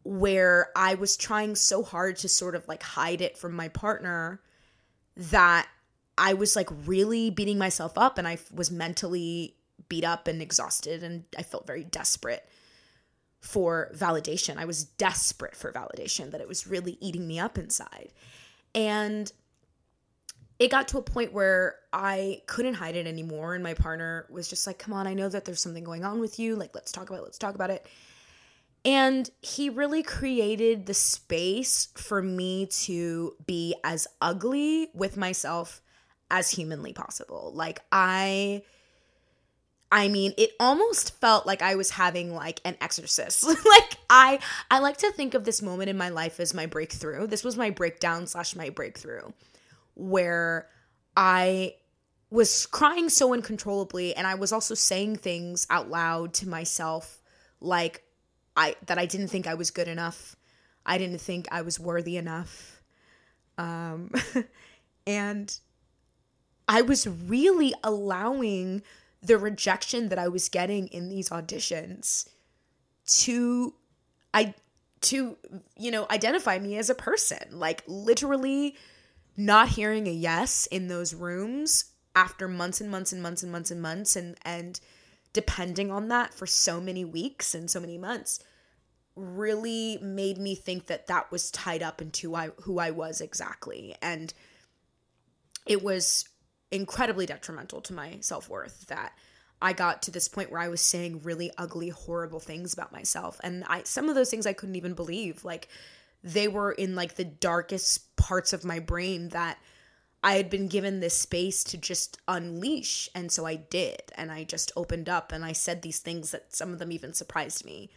where 0.03 0.69
I 0.77 0.95
was 0.95 1.17
trying 1.17 1.55
so 1.55 1.83
hard 1.83 2.17
to 2.19 2.29
sort 2.29 2.55
of 2.55 2.69
like 2.69 2.83
hide 2.83 3.21
it 3.21 3.39
from 3.39 3.55
my 3.55 3.69
partner 3.69 4.41
that 5.17 5.69
I 6.19 6.35
was 6.35 6.55
like 6.55 6.69
really 6.85 7.31
beating 7.31 7.59
myself 7.59 7.97
up 7.97 8.19
and 8.19 8.29
I 8.29 8.39
was 8.53 8.71
mentally 8.71 9.57
beat 9.89 10.05
up 10.05 10.29
and 10.29 10.43
exhausted 10.43 11.03
and 11.03 11.25
I 11.37 11.43
felt 11.43 11.67
very 11.67 11.85
desperate 11.85 12.49
for 13.41 13.91
validation. 13.95 14.57
I 14.57 14.65
was 14.65 14.85
desperate 14.85 15.57
for 15.57 15.73
validation 15.73 16.31
that 16.31 16.41
it 16.41 16.49
was 16.49 16.67
really 16.67 16.97
eating 17.01 17.27
me 17.27 17.39
up 17.39 17.59
inside. 17.59 18.11
And 18.75 19.31
it 20.65 20.71
got 20.71 20.89
to 20.89 20.99
a 20.99 21.03
point 21.03 21.35
where 21.35 21.77
I 21.93 22.41
couldn't 22.47 22.73
hide 22.73 22.97
it 22.97 23.07
anymore. 23.07 23.55
And 23.55 23.63
my 23.63 23.75
partner 23.75 24.25
was 24.31 24.49
just 24.49 24.67
like, 24.67 24.79
come 24.79 24.95
on, 24.95 25.07
I 25.07 25.13
know 25.13 25.29
that 25.29 25.45
there's 25.45 25.61
something 25.61 25.85
going 25.85 26.05
on 26.05 26.21
with 26.21 26.39
you. 26.39 26.57
Like, 26.57 26.75
let's 26.75 26.91
talk 26.91 27.11
about 27.11 27.21
it. 27.21 27.25
Let's 27.25 27.37
talk 27.37 27.55
about 27.55 27.69
it. 27.69 27.87
And 28.83 29.31
he 29.43 29.69
really 29.69 30.03
created 30.03 30.87
the 30.87 30.95
space 30.95 31.89
for 31.97 32.23
me 32.23 32.65
to 32.85 33.35
be 33.47 33.75
as 33.85 34.07
ugly 34.23 34.89
with 34.95 35.19
myself 35.19 35.83
as 36.31 36.51
humanly 36.51 36.95
possible. 36.95 37.53
Like, 37.55 37.81
I. 37.93 38.63
I 39.93 40.09
mean, 40.09 40.33
it 40.37 40.51
almost 40.59 41.21
felt 41.21 41.47
like 41.47 41.63
I 41.63 41.77
was 41.77 41.91
having 41.91 42.35
like 42.35 42.61
an 42.65 42.77
exorcist. 42.81 43.45
like 43.47 43.97
I 44.11 44.41
I 44.69 44.81
like 44.81 44.97
to 44.97 45.13
think 45.13 45.35
of 45.35 45.45
this 45.45 45.63
moment 45.63 45.89
in 45.89 45.97
my 45.97 46.09
life 46.09 46.41
as 46.41 46.53
my 46.53 46.67
breakthrough. 46.67 47.29
This 47.29 47.45
was 47.45 47.57
my 47.57 47.71
breakdown 47.71 48.27
slash 48.27 48.57
my 48.57 48.71
breakthrough 48.71 49.31
where 49.95 50.69
I 51.17 51.75
was 52.31 52.67
crying 52.67 53.09
so 53.09 53.33
uncontrollably 53.33 54.15
and 54.15 54.27
I 54.27 54.35
was 54.35 54.53
also 54.53 54.75
saying 54.75 55.17
things 55.17 55.67
out 55.71 55.89
loud 55.89 56.35
to 56.35 56.49
myself 56.49 57.23
like 57.61 58.03
I 58.57 58.77
that 58.87 58.99
I 58.99 59.07
didn't 59.07 59.29
think 59.29 59.47
I 59.47 59.55
was 59.55 59.71
good 59.71 59.89
enough. 59.89 60.37
I 60.85 60.99
didn't 60.99 61.21
think 61.21 61.47
I 61.51 61.63
was 61.63 61.79
worthy 61.79 62.17
enough. 62.17 62.83
Um 63.57 64.11
and 65.07 65.57
I 66.67 66.83
was 66.83 67.07
really 67.07 67.73
allowing 67.85 68.83
the 69.23 69.39
rejection 69.39 70.09
that 70.09 70.19
I 70.19 70.29
was 70.29 70.49
getting 70.49 70.89
in 70.89 71.09
these 71.09 71.31
auditions 71.31 72.29
to 73.07 73.75
I 74.33 74.55
to 75.03 75.37
you 75.79 75.91
know 75.91 76.07
identify 76.11 76.59
me 76.59 76.79
as 76.79 76.91
a 76.91 76.95
person 76.95 77.39
like 77.53 77.83
literally 77.87 78.77
not 79.37 79.71
hearing 79.71 80.07
a 80.07 80.13
yes 80.13 80.67
in 80.67 80.89
those 80.89 81.15
rooms 81.15 81.87
after 82.15 82.47
months 82.47 82.81
and 82.81 82.91
months 82.91 83.13
and 83.13 83.23
months 83.23 83.43
and 83.43 83.51
months 83.51 83.71
and 83.71 83.83
months 83.83 84.17
and 84.17 84.37
and 84.43 84.81
depending 85.33 85.91
on 85.91 86.09
that 86.09 86.33
for 86.33 86.47
so 86.47 86.81
many 86.81 87.05
weeks 87.05 87.55
and 87.55 87.71
so 87.71 87.81
many 87.81 87.99
months 87.99 88.39
really 89.17 89.99
made 90.01 90.39
me 90.39 90.55
think 90.55 90.87
that 90.87 91.07
that 91.07 91.31
was 91.31 91.51
tied 91.51 91.83
up 91.83 92.03
into 92.03 92.35
I, 92.35 92.51
who 92.63 92.79
I 92.79 92.91
was 92.91 93.21
exactly. 93.21 93.95
And 94.03 94.33
it 95.67 95.83
was 95.83 96.29
incredibly 96.71 97.27
detrimental 97.27 97.81
to 97.83 97.93
my 97.93 98.19
self-worth 98.21 98.87
that 98.89 99.13
I 99.63 99.73
got 99.73 100.03
to 100.03 100.11
this 100.11 100.29
point 100.29 100.51
where 100.51 100.61
I 100.61 100.69
was 100.69 100.81
saying 100.81 101.23
really 101.23 101.51
ugly 101.57 101.89
horrible 101.89 102.41
things 102.41 102.73
about 102.73 102.93
myself. 102.93 103.41
And 103.43 103.65
I 103.69 103.83
some 103.85 104.09
of 104.09 104.15
those 104.15 104.31
things 104.31 104.47
I 104.47 104.53
couldn't 104.53 104.77
even 104.77 104.95
believe. 104.95 105.45
Like 105.45 105.69
they 106.25 106.49
were 106.49 106.73
in 106.73 106.97
like 106.97 107.15
the 107.15 107.25
darkest 107.25 108.17
parts 108.17 108.55
of 108.55 108.65
my 108.65 108.81
brain 108.81 109.29
that 109.29 109.59
I 110.23 110.37
had 110.37 110.49
been 110.49 110.69
given 110.69 111.01
this 111.01 111.19
space 111.19 111.63
to 111.65 111.77
just 111.77 112.19
unleash. 112.27 113.11
And 113.15 113.31
so 113.31 113.45
I 113.45 113.57
did. 113.57 114.01
And 114.17 114.33
I 114.33 114.45
just 114.45 114.73
opened 114.75 115.11
up 115.11 115.33
and 115.33 115.45
I 115.45 115.53
said 115.53 115.83
these 115.83 115.99
things 115.99 116.31
that 116.31 116.57
some 116.57 116.73
of 116.73 116.79
them 116.79 116.91
even 116.91 117.13
surprised 117.13 117.67
me. 117.67 117.91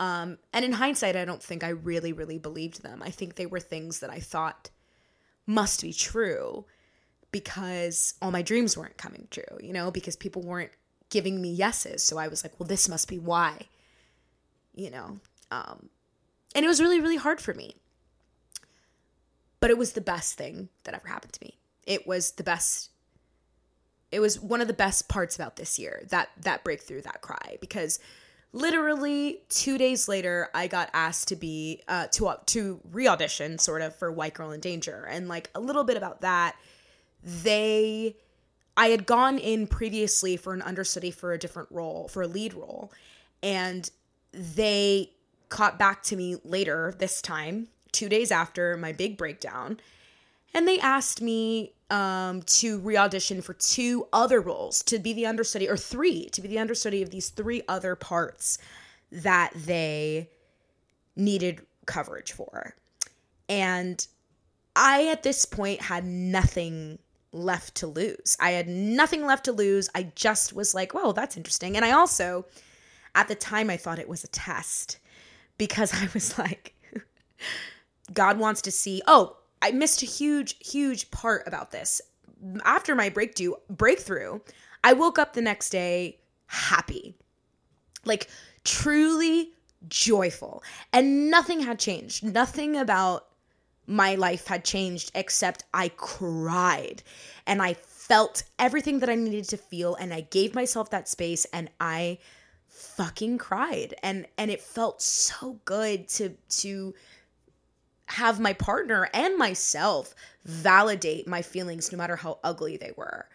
Um, 0.00 0.38
and 0.52 0.64
in 0.64 0.72
hindsight, 0.72 1.14
I 1.14 1.24
don't 1.24 1.42
think 1.42 1.62
I 1.62 1.68
really, 1.68 2.12
really 2.12 2.38
believed 2.38 2.82
them. 2.82 3.02
I 3.04 3.10
think 3.10 3.36
they 3.36 3.46
were 3.46 3.60
things 3.60 4.00
that 4.00 4.10
I 4.10 4.18
thought 4.18 4.70
must 5.46 5.82
be 5.82 5.92
true 5.92 6.64
because 7.30 8.14
all 8.20 8.32
my 8.32 8.42
dreams 8.42 8.76
weren't 8.76 8.96
coming 8.96 9.28
true, 9.30 9.58
you 9.60 9.72
know, 9.72 9.92
because 9.92 10.16
people 10.16 10.42
weren't 10.42 10.72
giving 11.08 11.40
me 11.40 11.52
yeses. 11.52 12.02
So 12.02 12.18
I 12.18 12.26
was 12.26 12.42
like, 12.42 12.58
well, 12.58 12.66
this 12.66 12.88
must 12.88 13.08
be 13.08 13.18
why, 13.20 13.68
you 14.74 14.90
know. 14.90 15.20
Um, 15.52 15.90
and 16.54 16.64
it 16.64 16.68
was 16.68 16.80
really, 16.80 17.00
really 17.00 17.16
hard 17.16 17.40
for 17.40 17.54
me. 17.54 17.76
But 19.60 19.70
it 19.70 19.78
was 19.78 19.92
the 19.92 20.00
best 20.00 20.34
thing 20.34 20.68
that 20.84 20.94
ever 20.94 21.08
happened 21.08 21.34
to 21.34 21.44
me. 21.44 21.58
It 21.86 22.06
was 22.06 22.32
the 22.32 22.42
best 22.42 22.90
it 24.12 24.18
was 24.18 24.40
one 24.40 24.60
of 24.60 24.66
the 24.66 24.74
best 24.74 25.08
parts 25.08 25.36
about 25.36 25.54
this 25.54 25.78
year, 25.78 26.02
that 26.08 26.30
that 26.40 26.64
breakthrough, 26.64 27.00
that 27.02 27.20
cry 27.20 27.58
because 27.60 28.00
literally 28.52 29.42
2 29.50 29.78
days 29.78 30.08
later 30.08 30.48
I 30.52 30.66
got 30.66 30.90
asked 30.92 31.28
to 31.28 31.36
be 31.36 31.82
uh 31.86 32.08
to 32.08 32.34
to 32.46 32.80
re-audition 32.90 33.58
sort 33.58 33.82
of 33.82 33.94
for 33.94 34.10
White 34.10 34.34
Girl 34.34 34.50
in 34.50 34.60
Danger 34.60 35.06
and 35.08 35.28
like 35.28 35.50
a 35.54 35.60
little 35.60 35.84
bit 35.84 35.96
about 35.96 36.22
that 36.22 36.56
they 37.22 38.16
I 38.76 38.88
had 38.88 39.06
gone 39.06 39.38
in 39.38 39.66
previously 39.66 40.36
for 40.36 40.54
an 40.54 40.62
understudy 40.62 41.10
for 41.10 41.32
a 41.32 41.38
different 41.38 41.68
role, 41.70 42.08
for 42.08 42.22
a 42.22 42.26
lead 42.26 42.54
role, 42.54 42.92
and 43.42 43.90
they 44.32 45.12
caught 45.50 45.78
back 45.78 46.02
to 46.04 46.16
me 46.16 46.36
later 46.44 46.94
this 46.98 47.20
time, 47.20 47.68
two 47.92 48.08
days 48.08 48.32
after 48.32 48.76
my 48.76 48.92
big 48.92 49.18
breakdown, 49.18 49.78
and 50.54 50.66
they 50.66 50.80
asked 50.80 51.20
me 51.20 51.74
um, 51.90 52.42
to 52.42 52.78
re 52.78 52.96
audition 52.96 53.42
for 53.42 53.54
two 53.54 54.06
other 54.12 54.40
roles 54.40 54.82
to 54.84 54.98
be 54.98 55.12
the 55.12 55.26
understudy, 55.26 55.68
or 55.68 55.76
three, 55.76 56.28
to 56.30 56.40
be 56.40 56.48
the 56.48 56.58
understudy 56.58 57.02
of 57.02 57.10
these 57.10 57.28
three 57.28 57.62
other 57.68 57.94
parts 57.94 58.58
that 59.12 59.52
they 59.54 60.30
needed 61.16 61.60
coverage 61.86 62.32
for. 62.32 62.74
And 63.48 64.04
I, 64.76 65.08
at 65.08 65.24
this 65.24 65.44
point, 65.44 65.82
had 65.82 66.04
nothing 66.04 67.00
left 67.32 67.76
to 67.76 67.86
lose. 67.86 68.36
I 68.40 68.52
had 68.52 68.68
nothing 68.68 69.26
left 69.26 69.44
to 69.46 69.52
lose. 69.52 69.90
I 69.94 70.12
just 70.14 70.52
was 70.52 70.74
like, 70.74 70.94
well, 70.94 71.12
that's 71.12 71.36
interesting. 71.36 71.76
And 71.76 71.84
I 71.84 71.90
also, 71.90 72.46
at 73.14 73.28
the 73.28 73.34
time, 73.34 73.70
I 73.70 73.76
thought 73.76 73.98
it 73.98 74.08
was 74.08 74.24
a 74.24 74.28
test 74.28 74.99
because 75.60 75.92
I 76.02 76.08
was 76.14 76.36
like, 76.38 76.74
God 78.12 78.38
wants 78.38 78.62
to 78.62 78.72
see. 78.72 79.02
Oh, 79.06 79.36
I 79.62 79.70
missed 79.70 80.02
a 80.02 80.06
huge, 80.06 80.56
huge 80.58 81.10
part 81.12 81.46
about 81.46 81.70
this. 81.70 82.00
After 82.64 82.96
my 82.96 83.10
breakthrough, 83.10 83.52
breakthrough, 83.68 84.40
I 84.82 84.94
woke 84.94 85.18
up 85.18 85.34
the 85.34 85.42
next 85.42 85.68
day 85.68 86.18
happy, 86.46 87.14
like 88.06 88.28
truly 88.64 89.50
joyful, 89.86 90.64
and 90.94 91.30
nothing 91.30 91.60
had 91.60 91.78
changed. 91.78 92.24
Nothing 92.24 92.76
about 92.76 93.26
my 93.86 94.14
life 94.14 94.46
had 94.46 94.64
changed 94.64 95.10
except 95.14 95.64
I 95.74 95.90
cried 95.90 97.02
and 97.46 97.60
I 97.60 97.74
felt 97.74 98.44
everything 98.58 99.00
that 99.00 99.10
I 99.10 99.14
needed 99.14 99.48
to 99.50 99.56
feel, 99.58 99.94
and 99.94 100.14
I 100.14 100.22
gave 100.22 100.54
myself 100.54 100.90
that 100.90 101.08
space, 101.08 101.44
and 101.52 101.70
I 101.80 102.18
fucking 102.80 103.36
cried 103.36 103.94
and 104.02 104.26
and 104.38 104.50
it 104.50 104.60
felt 104.60 105.02
so 105.02 105.60
good 105.64 106.08
to 106.08 106.30
to 106.48 106.94
have 108.06 108.40
my 108.40 108.52
partner 108.52 109.08
and 109.12 109.36
myself 109.36 110.14
validate 110.44 111.28
my 111.28 111.42
feelings 111.42 111.92
no 111.92 111.98
matter 111.98 112.16
how 112.16 112.38
ugly 112.42 112.76
they 112.76 112.92
were. 112.96 113.28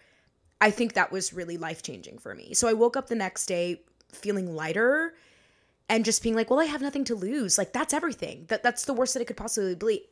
I 0.60 0.72
think 0.72 0.94
that 0.94 1.12
was 1.12 1.32
really 1.32 1.58
life-changing 1.58 2.18
for 2.18 2.36
me. 2.36 2.54
So 2.54 2.68
I 2.68 2.74
woke 2.74 2.98
up 2.98 3.08
the 3.08 3.16
next 3.16 3.46
day 3.46 3.82
feeling 4.12 4.54
lighter 4.54 5.14
and 5.88 6.04
just 6.04 6.24
being 6.24 6.36
like, 6.36 6.50
"Well, 6.50 6.60
I 6.60 6.66
have 6.66 6.82
nothing 6.82 7.06
to 7.06 7.16
lose. 7.16 7.58
Like 7.58 7.72
that's 7.72 7.94
everything. 7.94 8.46
That 8.48 8.64
that's 8.64 8.86
the 8.86 8.94
worst 8.94 9.14
that 9.14 9.22
it 9.22 9.26
could 9.26 9.38
possibly 9.38 9.76
be. 9.76 10.08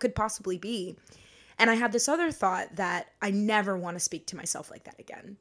Could 0.00 0.14
possibly 0.16 0.58
be." 0.58 0.96
And 1.58 1.70
I 1.70 1.74
had 1.74 1.92
this 1.92 2.08
other 2.08 2.32
thought 2.32 2.74
that 2.74 3.12
I 3.22 3.30
never 3.30 3.78
want 3.78 3.94
to 3.94 4.00
speak 4.00 4.26
to 4.26 4.36
myself 4.36 4.70
like 4.70 4.84
that 4.84 4.98
again 4.98 5.38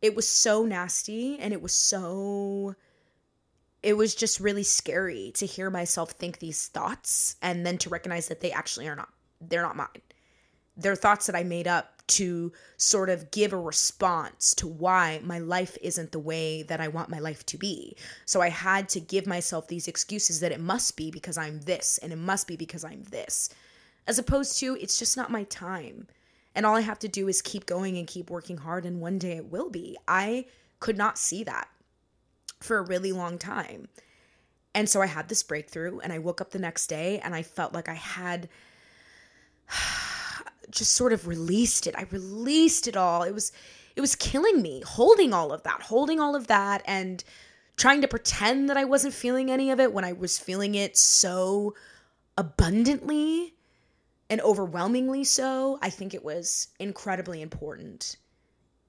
it 0.00 0.14
was 0.14 0.28
so 0.28 0.64
nasty 0.64 1.38
and 1.38 1.52
it 1.52 1.62
was 1.62 1.74
so 1.74 2.74
it 3.82 3.96
was 3.96 4.14
just 4.14 4.40
really 4.40 4.62
scary 4.62 5.32
to 5.36 5.46
hear 5.46 5.70
myself 5.70 6.10
think 6.10 6.38
these 6.38 6.66
thoughts 6.66 7.36
and 7.42 7.64
then 7.64 7.78
to 7.78 7.88
recognize 7.88 8.28
that 8.28 8.40
they 8.40 8.52
actually 8.52 8.88
are 8.88 8.96
not 8.96 9.08
they're 9.40 9.62
not 9.62 9.76
mine. 9.76 9.86
They're 10.76 10.96
thoughts 10.96 11.26
that 11.26 11.36
i 11.36 11.42
made 11.42 11.66
up 11.66 12.02
to 12.08 12.52
sort 12.78 13.10
of 13.10 13.30
give 13.30 13.52
a 13.52 13.58
response 13.58 14.54
to 14.54 14.66
why 14.66 15.20
my 15.22 15.38
life 15.38 15.76
isn't 15.82 16.12
the 16.12 16.18
way 16.18 16.62
that 16.62 16.80
i 16.80 16.88
want 16.88 17.10
my 17.10 17.18
life 17.18 17.44
to 17.46 17.58
be. 17.58 17.96
So 18.24 18.40
i 18.40 18.48
had 18.48 18.88
to 18.90 19.00
give 19.00 19.26
myself 19.26 19.68
these 19.68 19.88
excuses 19.88 20.40
that 20.40 20.52
it 20.52 20.60
must 20.60 20.96
be 20.96 21.10
because 21.10 21.36
i'm 21.36 21.60
this 21.60 21.98
and 21.98 22.12
it 22.12 22.16
must 22.16 22.46
be 22.46 22.56
because 22.56 22.84
i'm 22.84 23.02
this 23.04 23.50
as 24.06 24.18
opposed 24.18 24.58
to 24.58 24.76
it's 24.80 24.98
just 24.98 25.16
not 25.16 25.30
my 25.30 25.44
time 25.44 26.06
and 26.54 26.66
all 26.66 26.76
I 26.76 26.80
have 26.80 26.98
to 27.00 27.08
do 27.08 27.28
is 27.28 27.42
keep 27.42 27.66
going 27.66 27.96
and 27.98 28.06
keep 28.06 28.30
working 28.30 28.58
hard, 28.58 28.84
and 28.84 29.00
one 29.00 29.18
day 29.18 29.36
it 29.36 29.50
will 29.50 29.70
be. 29.70 29.96
I 30.06 30.46
could 30.80 30.96
not 30.96 31.18
see 31.18 31.44
that 31.44 31.68
for 32.60 32.78
a 32.78 32.82
really 32.82 33.12
long 33.12 33.38
time. 33.38 33.88
And 34.74 34.88
so 34.88 35.00
I 35.00 35.06
had 35.06 35.28
this 35.28 35.42
breakthrough, 35.42 35.98
and 35.98 36.12
I 36.12 36.18
woke 36.18 36.40
up 36.40 36.50
the 36.50 36.58
next 36.58 36.86
day 36.86 37.18
and 37.20 37.34
I 37.34 37.42
felt 37.42 37.72
like 37.72 37.88
I 37.88 37.94
had 37.94 38.48
just 40.70 40.94
sort 40.94 41.12
of 41.12 41.26
released 41.26 41.86
it. 41.86 41.94
I 41.96 42.06
released 42.10 42.86
it 42.86 42.96
all. 42.96 43.22
It 43.22 43.34
was 43.34 43.52
it 43.96 44.00
was 44.00 44.14
killing 44.14 44.62
me 44.62 44.82
holding 44.86 45.32
all 45.32 45.52
of 45.52 45.64
that, 45.64 45.82
holding 45.82 46.20
all 46.20 46.36
of 46.36 46.46
that 46.46 46.82
and 46.86 47.24
trying 47.76 48.00
to 48.00 48.08
pretend 48.08 48.70
that 48.70 48.76
I 48.76 48.84
wasn't 48.84 49.14
feeling 49.14 49.50
any 49.50 49.70
of 49.70 49.80
it 49.80 49.92
when 49.92 50.04
I 50.04 50.12
was 50.12 50.38
feeling 50.38 50.76
it 50.76 50.96
so 50.96 51.74
abundantly 52.36 53.54
and 54.30 54.40
overwhelmingly 54.40 55.24
so, 55.24 55.78
I 55.82 55.90
think 55.90 56.14
it 56.14 56.24
was 56.24 56.68
incredibly 56.78 57.42
important 57.42 58.16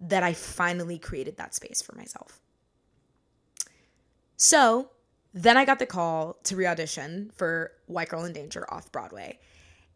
that 0.01 0.23
I 0.23 0.33
finally 0.33 0.97
created 0.97 1.37
that 1.37 1.55
space 1.55 1.81
for 1.81 1.95
myself. 1.95 2.39
So 4.37 4.89
then 5.33 5.57
I 5.57 5.65
got 5.65 5.79
the 5.79 5.85
call 5.85 6.37
to 6.43 6.55
re 6.55 6.65
audition 6.65 7.31
for 7.35 7.71
White 7.87 8.09
Girl 8.09 8.25
in 8.25 8.33
Danger 8.33 8.65
off 8.73 8.91
Broadway. 8.91 9.39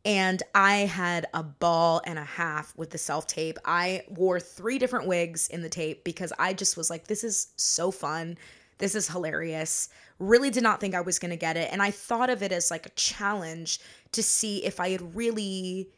And 0.06 0.44
I 0.54 0.80
had 0.80 1.28
a 1.34 1.44
ball 1.44 2.02
and 2.06 2.20
a 2.20 2.26
half 2.26 2.76
with 2.76 2.90
the 2.90 2.98
self 2.98 3.26
tape. 3.26 3.58
I 3.64 4.04
wore 4.10 4.40
three 4.40 4.78
different 4.78 5.08
wigs 5.08 5.48
in 5.48 5.62
the 5.62 5.70
tape 5.70 6.04
because 6.04 6.34
I 6.38 6.54
just 6.54 6.76
was 6.76 6.90
like, 6.90 7.08
this 7.08 7.24
is 7.24 7.54
so 7.56 7.90
fun. 7.90 8.38
This 8.80 8.96
is 8.96 9.08
hilarious. 9.08 9.88
Really 10.24 10.50
did 10.50 10.64
not 10.64 10.80
think 10.80 10.96
I 10.96 11.02
was 11.02 11.20
going 11.20 11.32
to 11.32 11.38
get 11.38 11.58
it. 11.58 11.70
And 11.72 11.82
I 11.82 11.92
thought 11.92 12.30
of 12.30 12.42
it 12.42 12.52
as 12.52 12.72
like 12.72 12.86
a 12.86 12.92
challenge 12.92 13.80
to 14.14 14.24
see 14.24 14.64
if 14.64 14.80
I 14.80 14.90
had 14.90 15.16
really 15.16 15.90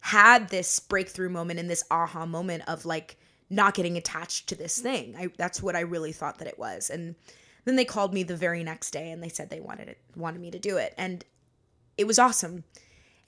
had 0.00 0.48
this 0.48 0.80
breakthrough 0.80 1.28
moment 1.28 1.60
and 1.60 1.70
this 1.70 1.84
aha 1.90 2.26
moment 2.26 2.64
of 2.66 2.84
like 2.84 3.16
not 3.50 3.74
getting 3.74 3.96
attached 3.96 4.48
to 4.48 4.54
this 4.54 4.78
thing. 4.78 5.14
I 5.16 5.28
that's 5.36 5.62
what 5.62 5.76
I 5.76 5.80
really 5.80 6.12
thought 6.12 6.38
that 6.38 6.48
it 6.48 6.58
was. 6.58 6.90
And 6.90 7.14
then 7.64 7.76
they 7.76 7.84
called 7.84 8.14
me 8.14 8.22
the 8.22 8.36
very 8.36 8.64
next 8.64 8.92
day 8.92 9.10
and 9.10 9.22
they 9.22 9.28
said 9.28 9.50
they 9.50 9.60
wanted 9.60 9.88
it 9.88 9.98
wanted 10.16 10.40
me 10.40 10.50
to 10.50 10.58
do 10.58 10.76
it. 10.76 10.94
And 10.96 11.24
it 11.98 12.06
was 12.06 12.18
awesome. 12.18 12.64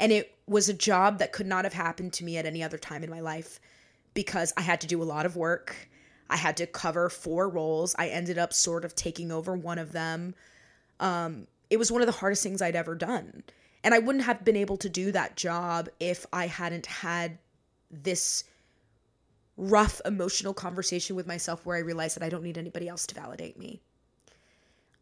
And 0.00 0.11
it 0.11 0.34
was 0.46 0.68
a 0.68 0.75
job 0.75 1.18
that 1.18 1.32
could 1.32 1.46
not 1.46 1.64
have 1.64 1.75
happened 1.75 2.12
to 2.14 2.25
me 2.25 2.37
at 2.37 2.46
any 2.46 2.62
other 2.62 2.78
time 2.78 3.04
in 3.04 3.11
my 3.11 3.20
life 3.20 3.61
because 4.14 4.52
I 4.56 4.62
had 4.62 4.80
to 4.80 4.87
do 4.87 5.02
a 5.02 5.04
lot 5.04 5.26
of 5.26 5.37
work. 5.37 5.76
I 6.31 6.37
had 6.37 6.57
to 6.59 6.67
cover 6.67 7.09
four 7.09 7.49
roles. 7.49 7.95
I 7.99 8.09
ended 8.09 8.38
up 8.38 8.52
sort 8.52 8.85
of 8.85 8.95
taking 8.95 9.31
over 9.31 9.57
one 9.57 9.79
of 9.79 9.93
them. 9.93 10.35
Um, 11.00 11.47
it 11.71 11.79
was 11.79 11.93
one 11.93 12.02
of 12.02 12.07
the 12.07 12.12
hardest 12.12 12.43
things 12.43 12.62
I'd 12.62 12.76
ever 12.76 12.95
done. 12.95 13.43
And 13.85 13.95
I 13.95 13.99
wouldn't 13.99 14.25
have 14.25 14.45
been 14.45 14.57
able 14.57 14.76
to 14.79 14.88
do 14.88 15.12
that 15.12 15.37
job 15.37 15.88
if 15.99 16.25
I 16.33 16.47
hadn't 16.47 16.87
had 16.87 17.38
this 17.91 18.45
rough 19.57 20.00
emotional 20.05 20.55
conversation 20.55 21.17
with 21.17 21.26
myself 21.26 21.67
where 21.67 21.76
I 21.76 21.81
realized 21.81 22.17
that 22.17 22.25
I 22.25 22.29
don't 22.29 22.43
need 22.43 22.59
anybody 22.59 22.88
else 22.88 23.07
to 23.09 23.14
validate 23.14 23.59
me. 23.59 23.81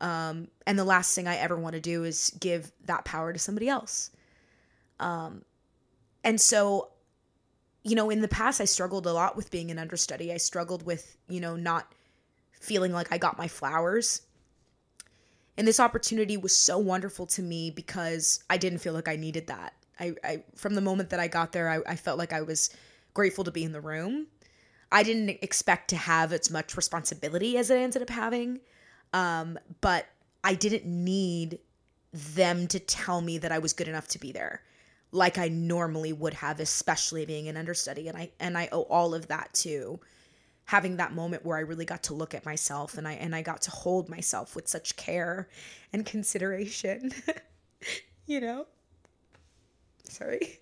Um, 0.00 0.49
and 0.67 0.79
the 0.79 0.85
last 0.85 1.15
thing 1.15 1.29
I 1.29 1.37
ever 1.37 1.57
want 1.57 1.75
to 1.75 1.81
do 1.81 2.05
is 2.05 2.35
give 2.41 2.73
that 2.87 3.05
power 3.05 3.33
to 3.33 3.39
somebody 3.39 3.69
else. 3.69 4.11
Um, 4.99 5.43
and 6.25 6.41
so 6.41 6.89
you 7.82 7.94
know, 7.94 8.10
in 8.10 8.20
the 8.20 8.28
past 8.28 8.60
I 8.60 8.64
struggled 8.64 9.06
a 9.06 9.12
lot 9.12 9.37
with 9.37 9.50
being 9.50 9.70
an 9.70 9.78
understudy. 9.78 10.32
I 10.32 10.37
struggled 10.37 10.84
with, 10.84 11.16
you 11.28 11.40
know, 11.40 11.56
not 11.56 11.94
feeling 12.52 12.92
like 12.92 13.12
I 13.12 13.18
got 13.18 13.38
my 13.38 13.49
flowers. 13.49 14.22
And 15.56 15.66
this 15.66 15.80
opportunity 15.80 16.37
was 16.37 16.56
so 16.56 16.78
wonderful 16.78 17.26
to 17.26 17.42
me 17.42 17.70
because 17.70 18.42
I 18.49 18.56
didn't 18.56 18.78
feel 18.78 18.92
like 18.92 19.08
I 19.08 19.16
needed 19.16 19.46
that. 19.49 19.75
I, 19.99 20.14
I 20.25 20.44
from 20.54 20.75
the 20.75 20.80
moment 20.80 21.10
that 21.10 21.20
I 21.20 21.28
got 21.28 21.52
there, 21.52 21.68
I, 21.68 21.80
I 21.87 21.96
felt 21.96 22.18
like 22.18 22.32
I 22.32 22.42
was 22.42 22.70
grateful 23.14 23.44
to 23.44 23.50
be 23.50 23.64
in 23.64 23.72
the 23.72 23.80
room. 23.80 24.26
I 24.92 25.02
didn't 25.02 25.38
expect 25.42 25.88
to 25.90 25.96
have 25.96 26.32
as 26.32 26.50
much 26.50 26.76
responsibility 26.76 27.56
as 27.56 27.70
it 27.70 27.76
ended 27.76 28.02
up 28.02 28.10
having. 28.10 28.60
Um, 29.12 29.58
but 29.80 30.06
I 30.42 30.54
didn't 30.54 30.87
need 30.87 31.58
them 32.12 32.66
to 32.68 32.78
tell 32.78 33.20
me 33.20 33.38
that 33.38 33.52
I 33.52 33.58
was 33.58 33.72
good 33.72 33.88
enough 33.88 34.08
to 34.08 34.18
be 34.18 34.32
there 34.32 34.62
like 35.12 35.38
I 35.38 35.49
normally 35.49 36.12
would 36.12 36.35
have, 36.35 36.61
especially 36.61 37.26
being 37.26 37.49
an 37.49 37.57
understudy. 37.57 38.09
And 38.09 38.17
I 38.17 38.31
and 38.38 38.57
I 38.57 38.69
owe 38.73 38.83
all 38.83 39.14
of 39.14 39.29
that 39.29 39.52
to 39.55 40.00
having 40.67 40.97
that 40.97 41.12
moment 41.12 41.45
where 41.45 41.57
I 41.57 41.62
really 41.62 41.85
got 41.85 42.05
to 42.05 42.14
look 42.14 42.35
at 42.35 42.45
myself 42.45 42.97
and 42.97 43.09
I 43.09 43.14
and 43.14 43.35
I 43.35 43.43
got 43.43 43.62
to 43.62 43.71
hold 43.71 44.09
myself 44.09 44.55
with 44.55 44.69
such 44.69 44.97
care 44.97 45.49
and 45.93 46.07
consideration. 46.07 47.12
you 48.26 48.40
know? 48.40 48.67
Sorry. 50.05 50.61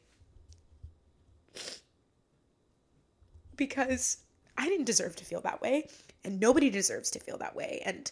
Because 3.56 4.18
I 4.56 4.68
didn't 4.68 4.86
deserve 4.86 5.16
to 5.16 5.24
feel 5.24 5.40
that 5.42 5.60
way, 5.60 5.88
and 6.24 6.38
nobody 6.40 6.70
deserves 6.70 7.10
to 7.12 7.18
feel 7.18 7.38
that 7.38 7.56
way. 7.56 7.82
And 7.84 8.10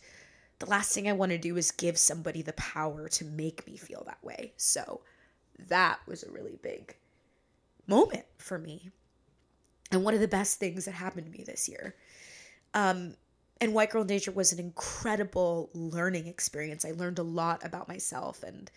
the 0.58 0.66
last 0.66 0.92
thing 0.94 1.08
I 1.08 1.12
want 1.12 1.32
to 1.32 1.38
do 1.38 1.56
is 1.56 1.70
give 1.70 1.98
somebody 1.98 2.42
the 2.42 2.52
power 2.54 3.08
to 3.08 3.24
make 3.24 3.66
me 3.66 3.76
feel 3.76 4.02
that 4.06 4.22
way. 4.24 4.52
So, 4.56 5.02
that 5.68 5.98
was 6.06 6.22
a 6.22 6.30
really 6.30 6.58
big 6.62 6.94
moment 7.86 8.24
for 8.38 8.58
me 8.58 8.90
and 9.90 10.04
one 10.04 10.14
of 10.14 10.20
the 10.20 10.28
best 10.28 10.58
things 10.58 10.84
that 10.84 10.92
happened 10.92 11.26
to 11.26 11.38
me 11.38 11.44
this 11.44 11.68
year. 11.68 11.94
Um, 12.74 13.14
and 13.60 13.72
White 13.72 13.90
Girl 13.90 14.02
in 14.02 14.08
Danger 14.08 14.30
was 14.30 14.52
an 14.52 14.58
incredible 14.58 15.70
learning 15.72 16.26
experience. 16.26 16.84
I 16.84 16.90
learned 16.90 17.18
a 17.18 17.24
lot 17.24 17.64
about 17.64 17.88
myself. 17.88 18.42
And 18.42 18.70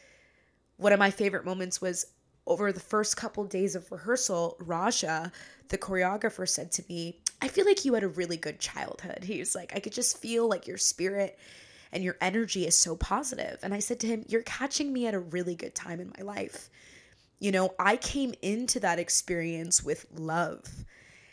one 0.77 0.93
of 0.93 1.00
my 1.00 1.12
favorite 1.12 1.45
moments 1.45 1.81
was 1.81 2.05
over 2.48 2.71
the 2.71 2.79
first 2.79 3.17
couple 3.17 3.43
days 3.43 3.75
of 3.75 3.91
rehearsal, 3.91 4.55
Raja, 4.59 5.31
the 5.67 5.77
choreographer, 5.77 6.48
said 6.48 6.71
to 6.74 6.83
me, 6.88 7.19
I 7.41 7.48
feel 7.48 7.65
like 7.65 7.86
you 7.86 7.93
had 7.93 8.03
a 8.03 8.07
really 8.07 8.38
good 8.38 8.59
childhood. 8.59 9.24
He 9.24 9.39
was 9.39 9.53
like, 9.55 9.75
I 9.75 9.79
could 9.79 9.93
just 9.93 10.17
feel 10.17 10.48
like 10.48 10.67
your 10.67 10.77
spirit 10.77 11.38
and 11.91 12.03
your 12.03 12.17
energy 12.22 12.67
is 12.67 12.77
so 12.77 12.96
positive. 12.96 13.60
And 13.63 13.74
I 13.74 13.79
said 13.79 14.00
to 14.01 14.08
him, 14.08 14.25
You're 14.27 14.43
catching 14.43 14.93
me 14.93 15.08
at 15.08 15.13
a 15.13 15.19
really 15.19 15.55
good 15.55 15.75
time 15.75 16.00
in 16.00 16.13
my 16.17 16.24
life. 16.24 16.69
You 17.39 17.51
know, 17.51 17.74
I 17.79 17.96
came 17.96 18.34
into 18.41 18.79
that 18.81 19.00
experience 19.00 19.84
with 19.84 20.05
love 20.13 20.86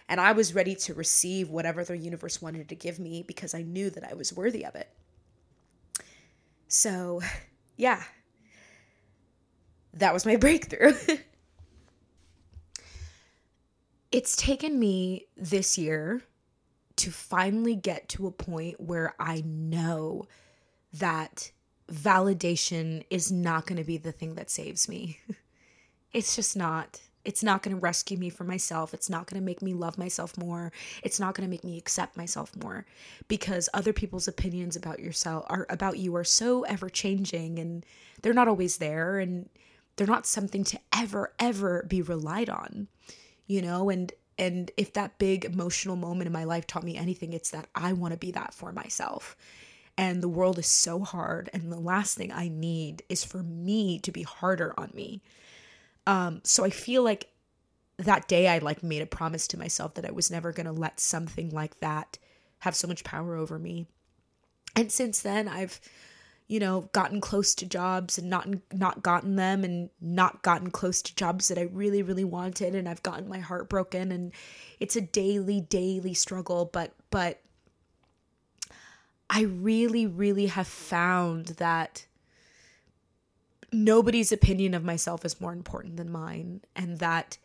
and 0.08 0.20
I 0.20 0.32
was 0.32 0.54
ready 0.54 0.74
to 0.76 0.94
receive 0.94 1.50
whatever 1.50 1.84
the 1.84 1.98
universe 1.98 2.40
wanted 2.40 2.68
to 2.68 2.74
give 2.74 2.98
me 2.98 3.24
because 3.26 3.54
I 3.54 3.62
knew 3.62 3.90
that 3.90 4.04
I 4.08 4.14
was 4.14 4.32
worthy 4.32 4.64
of 4.64 4.76
it. 4.76 4.88
So, 6.68 7.22
yeah, 7.76 8.02
that 9.94 10.14
was 10.14 10.24
my 10.24 10.36
breakthrough. 10.36 10.94
it's 14.12 14.36
taken 14.36 14.78
me 14.78 15.26
this 15.36 15.76
year 15.76 16.22
to 16.96 17.10
finally 17.10 17.74
get 17.74 18.08
to 18.10 18.26
a 18.26 18.30
point 18.30 18.80
where 18.80 19.14
I 19.18 19.42
know 19.44 20.26
that 20.98 21.50
validation 21.90 23.04
is 23.10 23.30
not 23.30 23.66
going 23.66 23.78
to 23.78 23.84
be 23.84 23.96
the 23.96 24.12
thing 24.12 24.34
that 24.34 24.50
saves 24.50 24.88
me. 24.88 25.18
it's 26.12 26.36
just 26.36 26.56
not. 26.56 27.00
It's 27.24 27.42
not 27.42 27.64
going 27.64 27.74
to 27.74 27.80
rescue 27.80 28.16
me 28.16 28.30
from 28.30 28.46
myself. 28.46 28.94
It's 28.94 29.10
not 29.10 29.26
going 29.26 29.40
to 29.40 29.44
make 29.44 29.60
me 29.60 29.74
love 29.74 29.98
myself 29.98 30.38
more. 30.38 30.70
It's 31.02 31.18
not 31.18 31.34
going 31.34 31.44
to 31.44 31.50
make 31.50 31.64
me 31.64 31.76
accept 31.76 32.16
myself 32.16 32.54
more 32.62 32.86
because 33.26 33.68
other 33.74 33.92
people's 33.92 34.28
opinions 34.28 34.76
about 34.76 35.00
yourself 35.00 35.44
are 35.48 35.66
about 35.68 35.98
you 35.98 36.14
are 36.14 36.24
so 36.24 36.62
ever 36.62 36.88
changing 36.88 37.58
and 37.58 37.84
they're 38.22 38.32
not 38.32 38.46
always 38.46 38.78
there 38.78 39.18
and 39.18 39.48
they're 39.96 40.06
not 40.06 40.24
something 40.24 40.62
to 40.64 40.78
ever 40.94 41.32
ever 41.40 41.84
be 41.88 42.00
relied 42.00 42.48
on. 42.48 42.86
You 43.48 43.60
know, 43.60 43.90
and 43.90 44.12
and 44.38 44.70
if 44.76 44.92
that 44.92 45.18
big 45.18 45.44
emotional 45.44 45.96
moment 45.96 46.26
in 46.26 46.32
my 46.32 46.44
life 46.44 46.66
taught 46.66 46.84
me 46.84 46.96
anything, 46.96 47.32
it's 47.32 47.50
that 47.50 47.68
I 47.74 47.92
want 47.92 48.12
to 48.12 48.18
be 48.18 48.30
that 48.32 48.54
for 48.54 48.70
myself 48.70 49.36
and 49.98 50.22
the 50.22 50.28
world 50.28 50.58
is 50.58 50.66
so 50.66 51.00
hard 51.00 51.48
and 51.52 51.72
the 51.72 51.80
last 51.80 52.16
thing 52.16 52.32
i 52.32 52.48
need 52.48 53.02
is 53.08 53.24
for 53.24 53.42
me 53.42 53.98
to 53.98 54.12
be 54.12 54.22
harder 54.22 54.74
on 54.78 54.90
me. 54.94 55.22
Um 56.06 56.40
so 56.44 56.64
i 56.64 56.70
feel 56.70 57.02
like 57.02 57.28
that 57.98 58.28
day 58.28 58.48
i 58.48 58.58
like 58.58 58.82
made 58.82 59.02
a 59.02 59.06
promise 59.06 59.48
to 59.48 59.58
myself 59.58 59.94
that 59.94 60.06
i 60.06 60.10
was 60.10 60.30
never 60.30 60.52
going 60.52 60.66
to 60.66 60.72
let 60.72 61.00
something 61.00 61.50
like 61.50 61.80
that 61.80 62.18
have 62.60 62.76
so 62.76 62.88
much 62.88 63.04
power 63.04 63.36
over 63.36 63.58
me. 63.58 63.86
And 64.74 64.92
since 64.92 65.20
then 65.20 65.48
i've 65.48 65.80
you 66.48 66.60
know 66.60 66.88
gotten 66.92 67.20
close 67.20 67.54
to 67.56 67.66
jobs 67.66 68.18
and 68.18 68.30
not 68.30 68.48
not 68.72 69.02
gotten 69.02 69.36
them 69.36 69.64
and 69.64 69.90
not 70.00 70.42
gotten 70.42 70.70
close 70.70 71.02
to 71.02 71.14
jobs 71.14 71.48
that 71.48 71.58
I 71.58 71.62
really 71.62 72.02
really 72.02 72.24
wanted 72.24 72.74
and 72.74 72.88
I've 72.88 73.02
gotten 73.02 73.28
my 73.28 73.40
heart 73.40 73.68
broken 73.68 74.12
and 74.12 74.32
it's 74.78 74.96
a 74.96 75.00
daily 75.00 75.60
daily 75.60 76.14
struggle 76.14 76.70
but 76.72 76.92
but 77.10 77.40
I 79.28 79.42
really, 79.42 80.06
really 80.06 80.46
have 80.46 80.68
found 80.68 81.46
that 81.58 82.06
nobody's 83.72 84.32
opinion 84.32 84.74
of 84.74 84.84
myself 84.84 85.24
is 85.24 85.40
more 85.40 85.52
important 85.52 85.96
than 85.96 86.10
mine, 86.10 86.62
and 86.74 86.98
that 86.98 87.38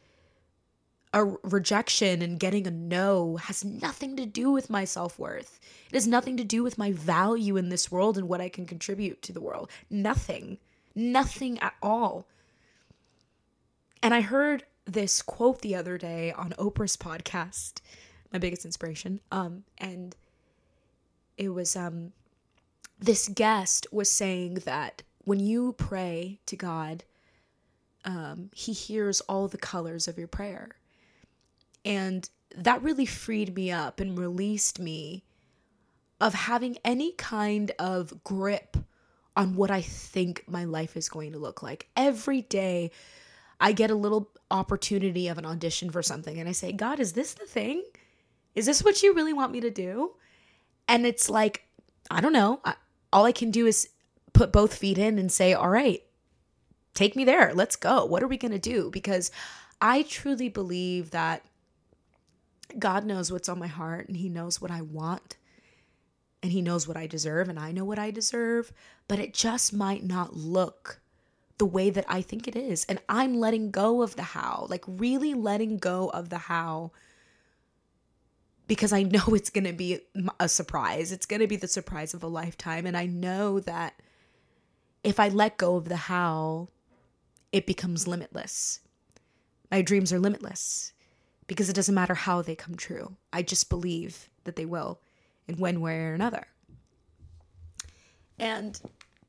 a 1.14 1.26
rejection 1.44 2.22
and 2.22 2.40
getting 2.40 2.66
a 2.68 2.72
no 2.72 3.36
has 3.36 3.66
nothing 3.66 4.16
to 4.16 4.26
do 4.26 4.52
with 4.52 4.70
my 4.70 4.86
self 4.86 5.20
worth. 5.20 5.60
It 5.90 5.96
has 5.96 6.08
nothing 6.08 6.38
to 6.38 6.44
do 6.44 6.64
with 6.64 6.78
my 6.78 6.92
value 6.94 7.58
in 7.58 7.70
this 7.70 7.92
world 7.92 8.18
and 8.18 8.30
what 8.30 8.42
I 8.42 8.50
can 8.50 8.66
contribute 8.66 9.22
to 9.24 9.34
the 9.34 9.42
world. 9.42 9.70
Nothing. 9.90 10.58
Nothing 10.96 11.60
at 11.60 11.74
all. 11.82 12.28
And 14.02 14.14
I 14.14 14.22
heard 14.22 14.64
this 14.86 15.22
quote 15.22 15.62
the 15.62 15.76
other 15.76 15.98
day 15.98 16.32
on 16.32 16.52
Oprah's 16.52 16.98
podcast, 16.98 17.82
my 18.32 18.40
biggest 18.40 18.66
inspiration. 18.66 19.20
Um, 19.32 19.64
and 19.78 20.16
it 21.38 21.50
was 21.50 21.76
um 21.76 22.14
this 23.00 23.28
guest 23.28 23.88
was 23.92 24.10
saying 24.10 24.56
that 24.66 25.02
when 25.24 25.40
you 25.40 25.74
pray 25.74 26.40
to 26.46 26.56
God, 26.56 27.04
um, 28.06 28.50
he 28.54 28.74
hears 28.74 29.22
all 29.22 29.48
the 29.48 29.58
colors 29.58 30.08
of 30.08 30.18
your 30.18 30.28
prayer. 30.28 30.70
And 31.84 32.30
that 32.56 32.84
really 32.84 33.06
freed 33.06 33.56
me 33.56 33.72
up 33.72 34.00
and 34.00 34.18
released 34.18 34.80
me 34.80 35.24
of 36.20 36.34
having 36.34 36.78
any 36.86 37.14
kind 37.14 37.72
of 37.80 38.24
grip 38.24 38.78
on 39.36 39.56
what 39.56 39.72
I 39.72 39.82
think 39.82 40.44
my 40.48 40.66
life 40.66 40.96
is 40.96 41.10
going 41.10 41.32
to 41.32 41.40
look 41.40 41.64
like. 41.64 41.88
Every 41.96 42.42
day, 42.42 42.92
I 43.60 43.72
get 43.72 43.90
a 43.90 43.96
little 43.96 44.30
opportunity 44.50 45.28
of 45.28 45.38
an 45.38 45.46
audition 45.46 45.90
for 45.90 46.04
something, 46.04 46.40
and 46.40 46.50
I 46.50 46.52
say, 46.52 46.72
God, 46.72 47.00
is 47.00 47.14
this 47.14 47.34
the 47.34 47.46
thing? 47.46 47.84
Is 48.54 48.66
this 48.66 48.84
what 48.84 49.02
you 49.02 49.14
really 49.14 49.34
want 49.34 49.52
me 49.52 49.62
to 49.62 49.72
do? 49.72 50.12
And 50.92 51.06
it's 51.06 51.30
like, 51.30 51.64
I 52.12 52.20
don't 52.20 52.34
know. 52.34 52.60
I, 52.66 52.74
all 53.14 53.24
I 53.24 53.32
can 53.32 53.50
do 53.50 53.66
is 53.66 53.88
put 54.34 54.52
both 54.52 54.76
feet 54.76 54.98
in 54.98 55.18
and 55.18 55.32
say, 55.32 55.54
all 55.54 55.70
right, 55.70 56.04
take 56.94 57.16
me 57.16 57.24
there. 57.24 57.54
Let's 57.54 57.78
go. 57.78 58.04
What 58.04 58.22
are 58.22 58.28
we 58.28 58.36
going 58.36 58.52
to 58.52 58.60
do? 58.60 58.92
Because 58.92 59.32
I 59.80 60.02
truly 60.04 60.50
believe 60.50 61.12
that 61.12 61.46
God 62.78 63.06
knows 63.06 63.32
what's 63.32 63.48
on 63.48 63.58
my 63.58 63.68
heart 63.68 64.10
and 64.10 64.18
He 64.18 64.28
knows 64.28 64.60
what 64.60 64.70
I 64.70 64.82
want 64.82 65.38
and 66.44 66.52
He 66.52 66.62
knows 66.62 66.90
what 66.90 66.98
I 66.98 67.08
deserve 67.08 67.48
and 67.48 67.58
I 67.58 67.72
know 67.72 67.86
what 67.86 68.00
I 68.00 68.12
deserve, 68.12 68.74
but 69.08 69.18
it 69.18 69.34
just 69.34 69.72
might 69.72 70.04
not 70.04 70.36
look 70.36 71.00
the 71.58 71.66
way 71.66 71.90
that 71.90 72.06
I 72.10 72.22
think 72.22 72.50
it 72.50 72.58
is. 72.58 72.86
And 72.90 73.00
I'm 73.08 73.36
letting 73.36 73.72
go 73.72 74.02
of 74.02 74.18
the 74.18 74.24
how, 74.24 74.68
like 74.70 74.84
really 74.88 75.34
letting 75.34 75.78
go 75.78 76.10
of 76.10 76.28
the 76.28 76.38
how 76.38 76.92
because 78.72 78.94
I 78.94 79.04
know 79.04 79.26
it's 79.34 79.50
going 79.50 79.66
to 79.66 79.74
be 79.74 80.00
a 80.40 80.48
surprise. 80.48 81.12
It's 81.12 81.26
going 81.26 81.42
to 81.42 81.48
be 81.48 81.58
the 81.58 81.68
surprise 81.68 82.14
of 82.14 82.24
a 82.24 82.28
lifetime. 82.28 82.86
And 82.86 82.96
I 82.96 83.06
know 83.06 83.60
that 83.60 84.02
if 85.04 85.20
I 85.20 85.28
let 85.28 85.58
go 85.58 85.76
of 85.76 85.90
the 85.90 85.98
how, 85.98 86.70
it 87.52 87.66
becomes 87.66 88.08
limitless. 88.08 88.80
My 89.70 89.82
dreams 89.82 90.14
are 90.14 90.20
limitless 90.20 90.94
because 91.48 91.70
it 91.70 91.76
doesn't 91.76 91.94
matter 91.94 92.14
how 92.14 92.42
they 92.42 92.56
come 92.56 92.76
true. 92.76 93.18
I 93.34 93.42
just 93.42 93.70
believe 93.70 94.30
that 94.46 94.56
they 94.56 94.66
will 94.66 95.02
in 95.50 95.58
one 95.58 95.82
way 95.82 95.98
or 95.98 96.14
another. 96.14 96.48
And 98.40 98.80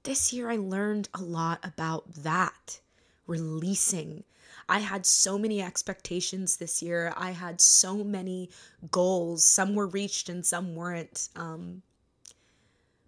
this 0.04 0.32
year 0.32 0.52
I 0.52 0.56
learned 0.56 1.08
a 1.14 1.20
lot 1.20 1.58
about 1.64 2.14
that, 2.14 2.78
releasing 3.26 4.24
I 4.68 4.78
had 4.78 5.06
so 5.06 5.38
many 5.38 5.60
expectations 5.60 6.56
this 6.56 6.82
year. 6.82 7.12
I 7.16 7.32
had 7.32 7.60
so 7.60 8.04
many 8.04 8.50
goals. 8.90 9.44
Some 9.44 9.74
were 9.74 9.86
reached 9.86 10.28
and 10.28 10.44
some 10.46 10.74
weren't. 10.74 11.28
Um, 11.36 11.82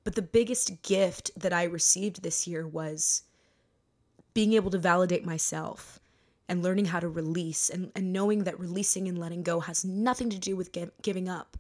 but 0.02 0.14
the 0.14 0.22
biggest 0.22 0.82
gift 0.82 1.30
that 1.36 1.52
I 1.52 1.64
received 1.64 2.22
this 2.22 2.46
year 2.46 2.66
was 2.66 3.22
being 4.34 4.52
able 4.52 4.70
to 4.72 4.78
validate 4.78 5.24
myself, 5.24 6.00
and 6.48 6.62
learning 6.62 6.86
how 6.86 7.00
to 7.00 7.08
release 7.08 7.70
and, 7.70 7.90
and 7.94 8.12
knowing 8.12 8.44
that 8.44 8.58
releasing 8.60 9.08
and 9.08 9.16
letting 9.16 9.42
go 9.42 9.60
has 9.60 9.84
nothing 9.84 10.28
to 10.28 10.38
do 10.38 10.56
with 10.56 10.76
giving 11.00 11.28
up. 11.28 11.56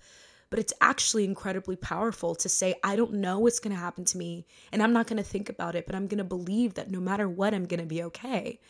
But 0.50 0.58
it's 0.58 0.72
actually 0.80 1.24
incredibly 1.24 1.76
powerful 1.76 2.34
to 2.36 2.48
say, 2.48 2.74
I 2.84 2.96
don't 2.96 3.14
know 3.14 3.38
what's 3.38 3.58
going 3.58 3.74
to 3.74 3.80
happen 3.80 4.04
to 4.04 4.18
me, 4.18 4.46
and 4.72 4.82
I'm 4.82 4.92
not 4.92 5.06
going 5.06 5.16
to 5.16 5.28
think 5.28 5.48
about 5.48 5.74
it, 5.74 5.86
but 5.86 5.94
I'm 5.94 6.06
going 6.06 6.18
to 6.18 6.24
believe 6.24 6.74
that 6.74 6.90
no 6.90 7.00
matter 7.00 7.28
what, 7.28 7.54
I'm 7.54 7.66
going 7.66 7.80
to 7.80 7.86
be 7.86 8.02
okay. 8.04 8.60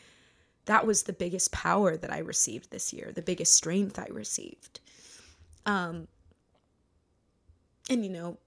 That 0.67 0.87
was 0.87 1.03
the 1.03 1.13
biggest 1.13 1.53
power 1.53 1.97
that 1.97 2.13
I 2.13 2.19
received 2.19 2.71
this 2.71 2.93
year, 2.93 3.13
the 3.15 3.23
biggest 3.23 3.55
strength 3.55 3.99
I 3.99 4.07
received. 4.11 4.81
Um, 5.67 6.09
and, 7.91 8.05
you 8.05 8.11
know, 8.11 8.39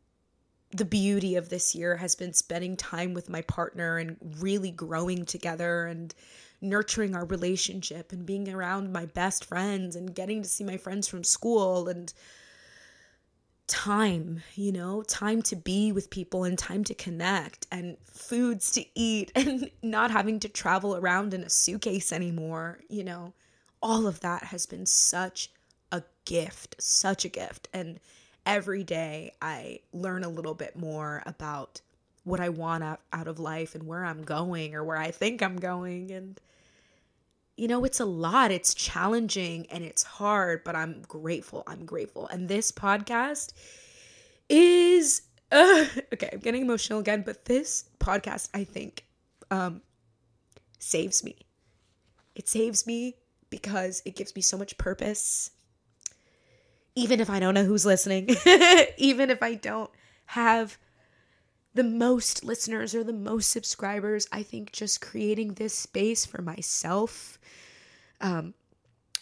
the 0.72 0.86
beauty 0.86 1.36
of 1.36 1.50
this 1.50 1.76
year 1.76 1.98
has 1.98 2.16
been 2.16 2.34
spending 2.34 2.76
time 2.76 3.13
with 3.13 3.30
my 3.30 3.42
partner 3.42 3.98
and 3.98 4.18
really 4.40 4.72
growing 4.72 5.26
together 5.26 5.86
and 5.86 6.13
nurturing 6.60 7.16
our 7.16 7.26
relationship 7.26 8.12
and 8.12 8.26
being 8.26 8.50
around 8.50 8.92
my 8.92 9.06
best 9.06 9.46
friends 9.46 9.96
and 9.96 10.16
getting 10.16 10.42
to 10.42 10.50
see 10.50 10.63
my 10.63 10.78
friends 10.78 11.08
from 11.08 11.24
school 11.24 11.88
and 11.88 12.13
time, 13.67 14.41
you 14.56 14.71
know, 14.71 15.03
time 15.03 15.41
to 15.43 15.56
be 15.56 15.91
with 15.91 16.10
people 16.10 16.45
and 16.45 16.58
time 16.58 16.84
to 16.86 16.93
connect 16.93 17.67
and 17.71 17.97
foods 18.06 18.71
to 18.71 18.86
eat 18.95 19.32
and 19.36 19.69
not 19.84 20.10
having 20.12 20.39
to 20.39 20.49
travel 20.49 20.95
around 20.95 21.34
in 21.34 21.43
a 21.43 21.49
suitcase 21.49 22.12
anymore, 22.12 22.80
you 22.89 23.03
know. 23.03 23.34
All 23.82 24.08
of 24.08 24.21
that 24.21 24.45
has 24.45 24.65
been 24.65 24.86
such 24.86 25.51
a 25.91 26.01
gift, 26.25 26.75
such 26.80 27.25
a 27.25 27.30
gift. 27.30 27.67
And 27.73 27.99
every 28.45 28.84
day 28.84 29.34
I 29.41 29.82
learn 29.93 30.23
a 30.23 30.30
little 30.30 30.56
bit 30.56 30.75
more 30.75 31.21
about 31.25 31.82
what 32.23 32.39
I 32.39 32.49
want 32.49 32.84
out 32.84 33.27
of 33.27 33.39
life 33.39 33.75
and 33.75 33.86
where 33.86 34.03
I'm 34.03 34.23
going 34.23 34.73
or 34.73 34.84
where 34.84 34.97
I 34.97 35.12
think 35.12 35.43
I'm 35.43 35.58
going. 35.58 36.12
And, 36.12 36.39
you 37.58 37.67
know, 37.67 37.84
it's 37.84 38.00
a 38.00 38.06
lot. 38.06 38.52
It's 38.52 38.74
challenging 38.74 39.65
and 39.72 39.84
it's 39.84 40.04
hard, 40.04 40.63
but 40.63 40.76
I'm 40.76 41.02
grateful. 41.02 41.63
I'm 41.65 41.86
grateful. 41.86 42.28
And 42.28 42.48
this 42.48 42.72
podcast 42.72 43.52
is, 44.48 45.24
uh, 45.52 45.86
okay, 46.13 46.30
I'm 46.32 46.39
getting 46.39 46.62
emotional 46.62 47.00
again, 47.00 47.24
but 47.26 47.46
this 47.46 47.86
podcast, 48.00 48.50
I 48.54 48.63
think, 48.63 49.06
um, 49.50 49.82
saves 50.80 51.24
me. 51.24 51.36
It 52.36 52.48
saves 52.48 52.86
me 52.86 53.15
because 53.50 54.04
it 54.06 54.15
gives 54.15 54.36
me 54.36 54.43
so 54.43 54.58
much 54.58 54.78
purpose. 54.78 55.50
Even 56.96 57.20
if 57.20 57.30
I 57.30 57.39
don't 57.39 57.56
know 57.56 57.65
who's 57.65 57.86
listening, 57.86 58.30
even 58.98 59.32
if 59.32 59.41
I 59.41 59.56
don't 59.56 59.89
have 60.28 60.78
the 61.78 61.84
most 61.84 62.44
listeners 62.44 62.96
or 62.96 63.04
the 63.04 63.13
most 63.13 63.52
subscribers. 63.52 64.28
I 64.32 64.42
think 64.42 64.72
just 64.72 65.00
creating 65.00 65.54
this 65.54 65.76
space 65.76 66.26
for 66.26 66.42
myself 66.42 67.38
um, 68.20 68.56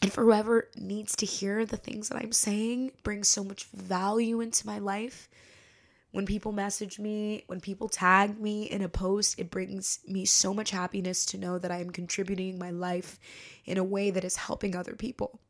and 0.01 0.11
for 0.11 0.23
whoever 0.23 0.69
needs 0.77 1.17
to 1.17 1.25
hear 1.25 1.65
the 1.65 1.75
things 1.75 2.07
that 2.07 2.17
I'm 2.17 2.31
saying 2.31 2.93
brings 3.03 3.27
so 3.27 3.43
much 3.43 3.65
value 3.65 4.39
into 4.39 4.65
my 4.65 4.79
life. 4.79 5.27
When 6.11 6.25
people 6.25 6.53
message 6.53 6.97
me, 6.97 7.43
when 7.47 7.59
people 7.59 7.89
tag 7.89 8.39
me 8.39 8.63
in 8.63 8.81
a 8.81 8.87
post, 8.87 9.37
it 9.37 9.51
brings 9.51 9.99
me 10.07 10.23
so 10.23 10.53
much 10.53 10.71
happiness 10.71 11.25
to 11.25 11.37
know 11.37 11.59
that 11.59 11.71
I 11.71 11.81
am 11.81 11.89
contributing 11.89 12.57
my 12.57 12.71
life 12.71 13.19
in 13.65 13.77
a 13.77 13.83
way 13.83 14.11
that 14.11 14.23
is 14.23 14.37
helping 14.37 14.77
other 14.77 14.95
people. 14.95 15.41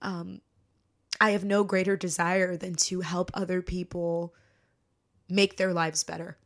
Um, 0.00 0.42
I 1.20 1.30
have 1.30 1.44
no 1.44 1.64
greater 1.64 1.96
desire 1.96 2.56
than 2.56 2.76
to 2.76 3.00
help 3.00 3.32
other 3.34 3.62
people 3.62 4.32
make 5.28 5.56
their 5.56 5.72
lives 5.72 6.04
better. 6.04 6.36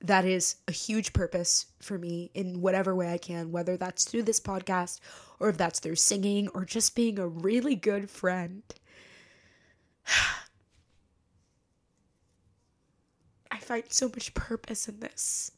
That 0.00 0.24
is 0.24 0.56
a 0.68 0.72
huge 0.72 1.12
purpose 1.12 1.66
for 1.80 1.98
me 1.98 2.30
in 2.34 2.60
whatever 2.60 2.94
way 2.94 3.12
I 3.12 3.18
can, 3.18 3.50
whether 3.50 3.76
that's 3.76 4.04
through 4.04 4.22
this 4.22 4.38
podcast 4.40 5.00
or 5.40 5.48
if 5.48 5.56
that's 5.56 5.80
through 5.80 5.96
singing 5.96 6.48
or 6.48 6.64
just 6.64 6.94
being 6.94 7.18
a 7.18 7.26
really 7.26 7.74
good 7.74 8.08
friend. 8.08 8.62
I 13.50 13.58
find 13.58 13.84
so 13.88 14.06
much 14.08 14.34
purpose 14.34 14.88
in 14.88 15.00
this. 15.00 15.50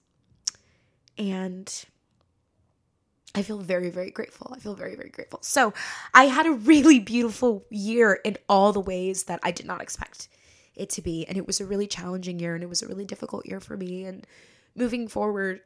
And 1.19 1.85
I 3.35 3.43
feel 3.43 3.59
very, 3.59 3.91
very 3.91 4.11
grateful. 4.11 4.53
I 4.55 4.59
feel 4.59 4.75
very, 4.75 4.97
very 4.97 5.11
grateful. 5.11 5.41
So, 5.43 5.75
I 6.15 6.25
had 6.25 6.47
a 6.47 6.53
really 6.53 6.99
beautiful 6.99 7.65
year 7.71 8.21
in 8.25 8.39
all 8.49 8.73
the 8.73 8.81
ways 8.81 9.25
that 9.25 9.39
I 9.43 9.51
did 9.51 9.67
not 9.67 9.83
expect 9.83 10.29
it 10.81 10.91
to 10.91 11.03
be. 11.03 11.27
And 11.27 11.37
it 11.37 11.47
was 11.47 11.61
a 11.61 11.67
really 11.67 11.87
challenging 11.87 12.39
year 12.39 12.55
and 12.55 12.65
it 12.65 12.69
was 12.69 12.83
a 12.83 12.89
really 12.89 13.05
difficult 13.05 13.47
year 13.47 13.61
for 13.61 13.77
me. 13.77 14.05
And 14.05 14.27
moving 14.75 15.09
forward, 15.09 15.61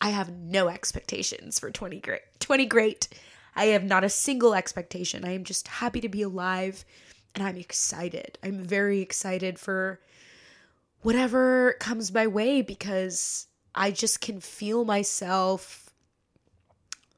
I 0.00 0.10
have 0.10 0.30
no 0.30 0.68
expectations 0.68 1.58
for 1.58 1.70
20 1.70 2.00
great. 2.00 2.22
20 2.40 2.66
great. 2.66 3.08
I 3.56 3.66
have 3.66 3.84
not 3.84 4.04
a 4.04 4.08
single 4.08 4.54
expectation. 4.54 5.24
I 5.24 5.32
am 5.32 5.44
just 5.44 5.68
happy 5.68 6.00
to 6.00 6.08
be 6.08 6.22
alive 6.22 6.84
and 7.34 7.46
I'm 7.46 7.56
excited. 7.56 8.38
I'm 8.42 8.62
very 8.62 9.00
excited 9.00 9.58
for 9.58 10.00
whatever 11.02 11.74
comes 11.80 12.12
my 12.12 12.26
way 12.26 12.62
because 12.62 13.46
I 13.74 13.90
just 13.90 14.20
can 14.20 14.40
feel 14.40 14.84
myself 14.84 15.90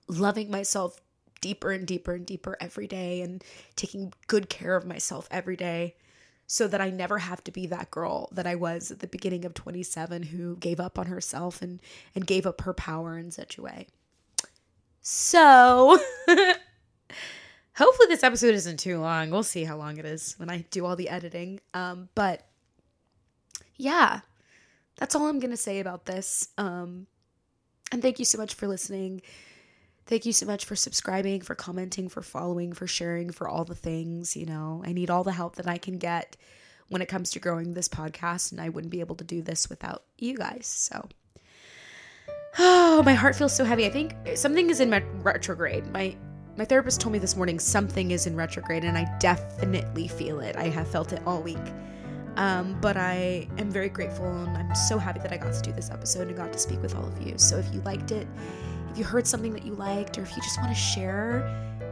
loving 0.08 0.50
myself 0.50 1.00
deeper 1.40 1.72
and 1.72 1.86
deeper 1.86 2.14
and 2.14 2.24
deeper 2.24 2.56
every 2.60 2.86
day 2.86 3.20
and 3.20 3.42
taking 3.74 4.12
good 4.26 4.48
care 4.48 4.76
of 4.76 4.86
myself 4.86 5.28
every 5.30 5.56
day 5.56 5.94
so 6.46 6.68
that 6.68 6.80
I 6.80 6.90
never 6.90 7.18
have 7.18 7.42
to 7.44 7.50
be 7.50 7.66
that 7.66 7.90
girl 7.90 8.28
that 8.32 8.46
I 8.46 8.54
was 8.54 8.90
at 8.90 9.00
the 9.00 9.06
beginning 9.06 9.44
of 9.44 9.54
27 9.54 10.24
who 10.24 10.56
gave 10.56 10.78
up 10.78 10.98
on 10.98 11.06
herself 11.06 11.60
and 11.60 11.80
and 12.14 12.26
gave 12.26 12.46
up 12.46 12.60
her 12.62 12.72
power 12.72 13.18
in 13.18 13.30
such 13.30 13.58
a 13.58 13.62
way. 13.62 13.88
So, 15.02 15.98
hopefully 17.76 18.08
this 18.08 18.24
episode 18.24 18.54
isn't 18.54 18.78
too 18.78 19.00
long. 19.00 19.30
We'll 19.30 19.42
see 19.42 19.64
how 19.64 19.76
long 19.76 19.98
it 19.98 20.04
is 20.04 20.34
when 20.38 20.50
I 20.50 20.64
do 20.70 20.86
all 20.86 20.96
the 20.96 21.08
editing. 21.08 21.60
Um 21.74 22.08
but 22.14 22.46
yeah. 23.76 24.20
That's 24.96 25.14
all 25.14 25.26
I'm 25.26 25.40
going 25.40 25.50
to 25.50 25.58
say 25.58 25.80
about 25.80 26.06
this. 26.06 26.48
Um 26.56 27.06
and 27.92 28.02
thank 28.02 28.18
you 28.18 28.24
so 28.24 28.38
much 28.38 28.54
for 28.54 28.66
listening. 28.66 29.22
Thank 30.06 30.24
you 30.24 30.32
so 30.32 30.46
much 30.46 30.64
for 30.64 30.76
subscribing, 30.76 31.40
for 31.40 31.56
commenting, 31.56 32.08
for 32.08 32.22
following, 32.22 32.72
for 32.72 32.86
sharing, 32.86 33.32
for 33.32 33.48
all 33.48 33.64
the 33.64 33.74
things. 33.74 34.36
You 34.36 34.46
know, 34.46 34.82
I 34.86 34.92
need 34.92 35.10
all 35.10 35.24
the 35.24 35.32
help 35.32 35.56
that 35.56 35.66
I 35.66 35.78
can 35.78 35.98
get 35.98 36.36
when 36.88 37.02
it 37.02 37.08
comes 37.08 37.32
to 37.32 37.40
growing 37.40 37.74
this 37.74 37.88
podcast, 37.88 38.52
and 38.52 38.60
I 38.60 38.68
wouldn't 38.68 38.92
be 38.92 39.00
able 39.00 39.16
to 39.16 39.24
do 39.24 39.42
this 39.42 39.68
without 39.68 40.04
you 40.16 40.36
guys. 40.36 40.66
So, 40.66 41.08
oh, 42.58 43.02
my 43.04 43.14
heart 43.14 43.34
feels 43.34 43.54
so 43.54 43.64
heavy. 43.64 43.84
I 43.84 43.90
think 43.90 44.14
something 44.36 44.70
is 44.70 44.78
in 44.78 44.90
my 44.90 45.02
retrograde. 45.22 45.86
My 45.88 46.16
my 46.56 46.64
therapist 46.64 47.00
told 47.00 47.12
me 47.12 47.18
this 47.18 47.36
morning 47.36 47.58
something 47.58 48.12
is 48.12 48.26
in 48.26 48.36
retrograde, 48.36 48.84
and 48.84 48.96
I 48.96 49.12
definitely 49.18 50.06
feel 50.06 50.38
it. 50.38 50.56
I 50.56 50.68
have 50.68 50.88
felt 50.88 51.12
it 51.12 51.20
all 51.26 51.42
week. 51.42 51.58
Um, 52.36 52.78
but 52.80 52.96
I 52.96 53.48
am 53.58 53.70
very 53.70 53.88
grateful 53.88 54.26
and 54.26 54.56
I'm 54.58 54.74
so 54.74 54.98
happy 54.98 55.20
that 55.20 55.32
I 55.32 55.38
got 55.38 55.54
to 55.54 55.62
do 55.62 55.72
this 55.72 55.88
episode 55.88 56.28
and 56.28 56.36
got 56.36 56.52
to 56.52 56.58
speak 56.58 56.82
with 56.82 56.94
all 56.94 57.06
of 57.06 57.22
you. 57.22 57.38
So 57.38 57.56
if 57.56 57.72
you 57.72 57.80
liked 57.80 58.10
it, 58.10 58.28
if 58.96 59.00
you 59.00 59.04
heard 59.04 59.26
something 59.26 59.52
that 59.52 59.62
you 59.62 59.74
liked, 59.74 60.16
or 60.16 60.22
if 60.22 60.34
you 60.34 60.42
just 60.42 60.58
want 60.58 60.74
to 60.74 60.74
share 60.74 61.44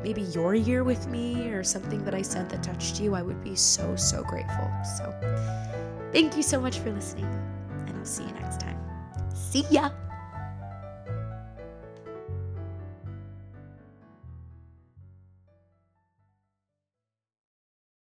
maybe 0.02 0.22
your 0.22 0.54
year 0.54 0.84
with 0.84 1.06
me 1.06 1.50
or 1.50 1.62
something 1.62 2.02
that 2.02 2.14
I 2.14 2.22
said 2.22 2.48
that 2.48 2.62
touched 2.62 2.98
you, 2.98 3.14
I 3.14 3.20
would 3.20 3.44
be 3.44 3.54
so, 3.54 3.94
so 3.94 4.22
grateful. 4.22 4.70
So, 4.96 5.14
thank 6.12 6.34
you 6.34 6.42
so 6.42 6.58
much 6.58 6.78
for 6.78 6.90
listening, 6.90 7.26
and 7.86 7.94
I'll 7.98 8.06
see 8.06 8.24
you 8.24 8.32
next 8.32 8.58
time. 8.58 8.78
See 9.34 9.66
ya! 9.70 9.90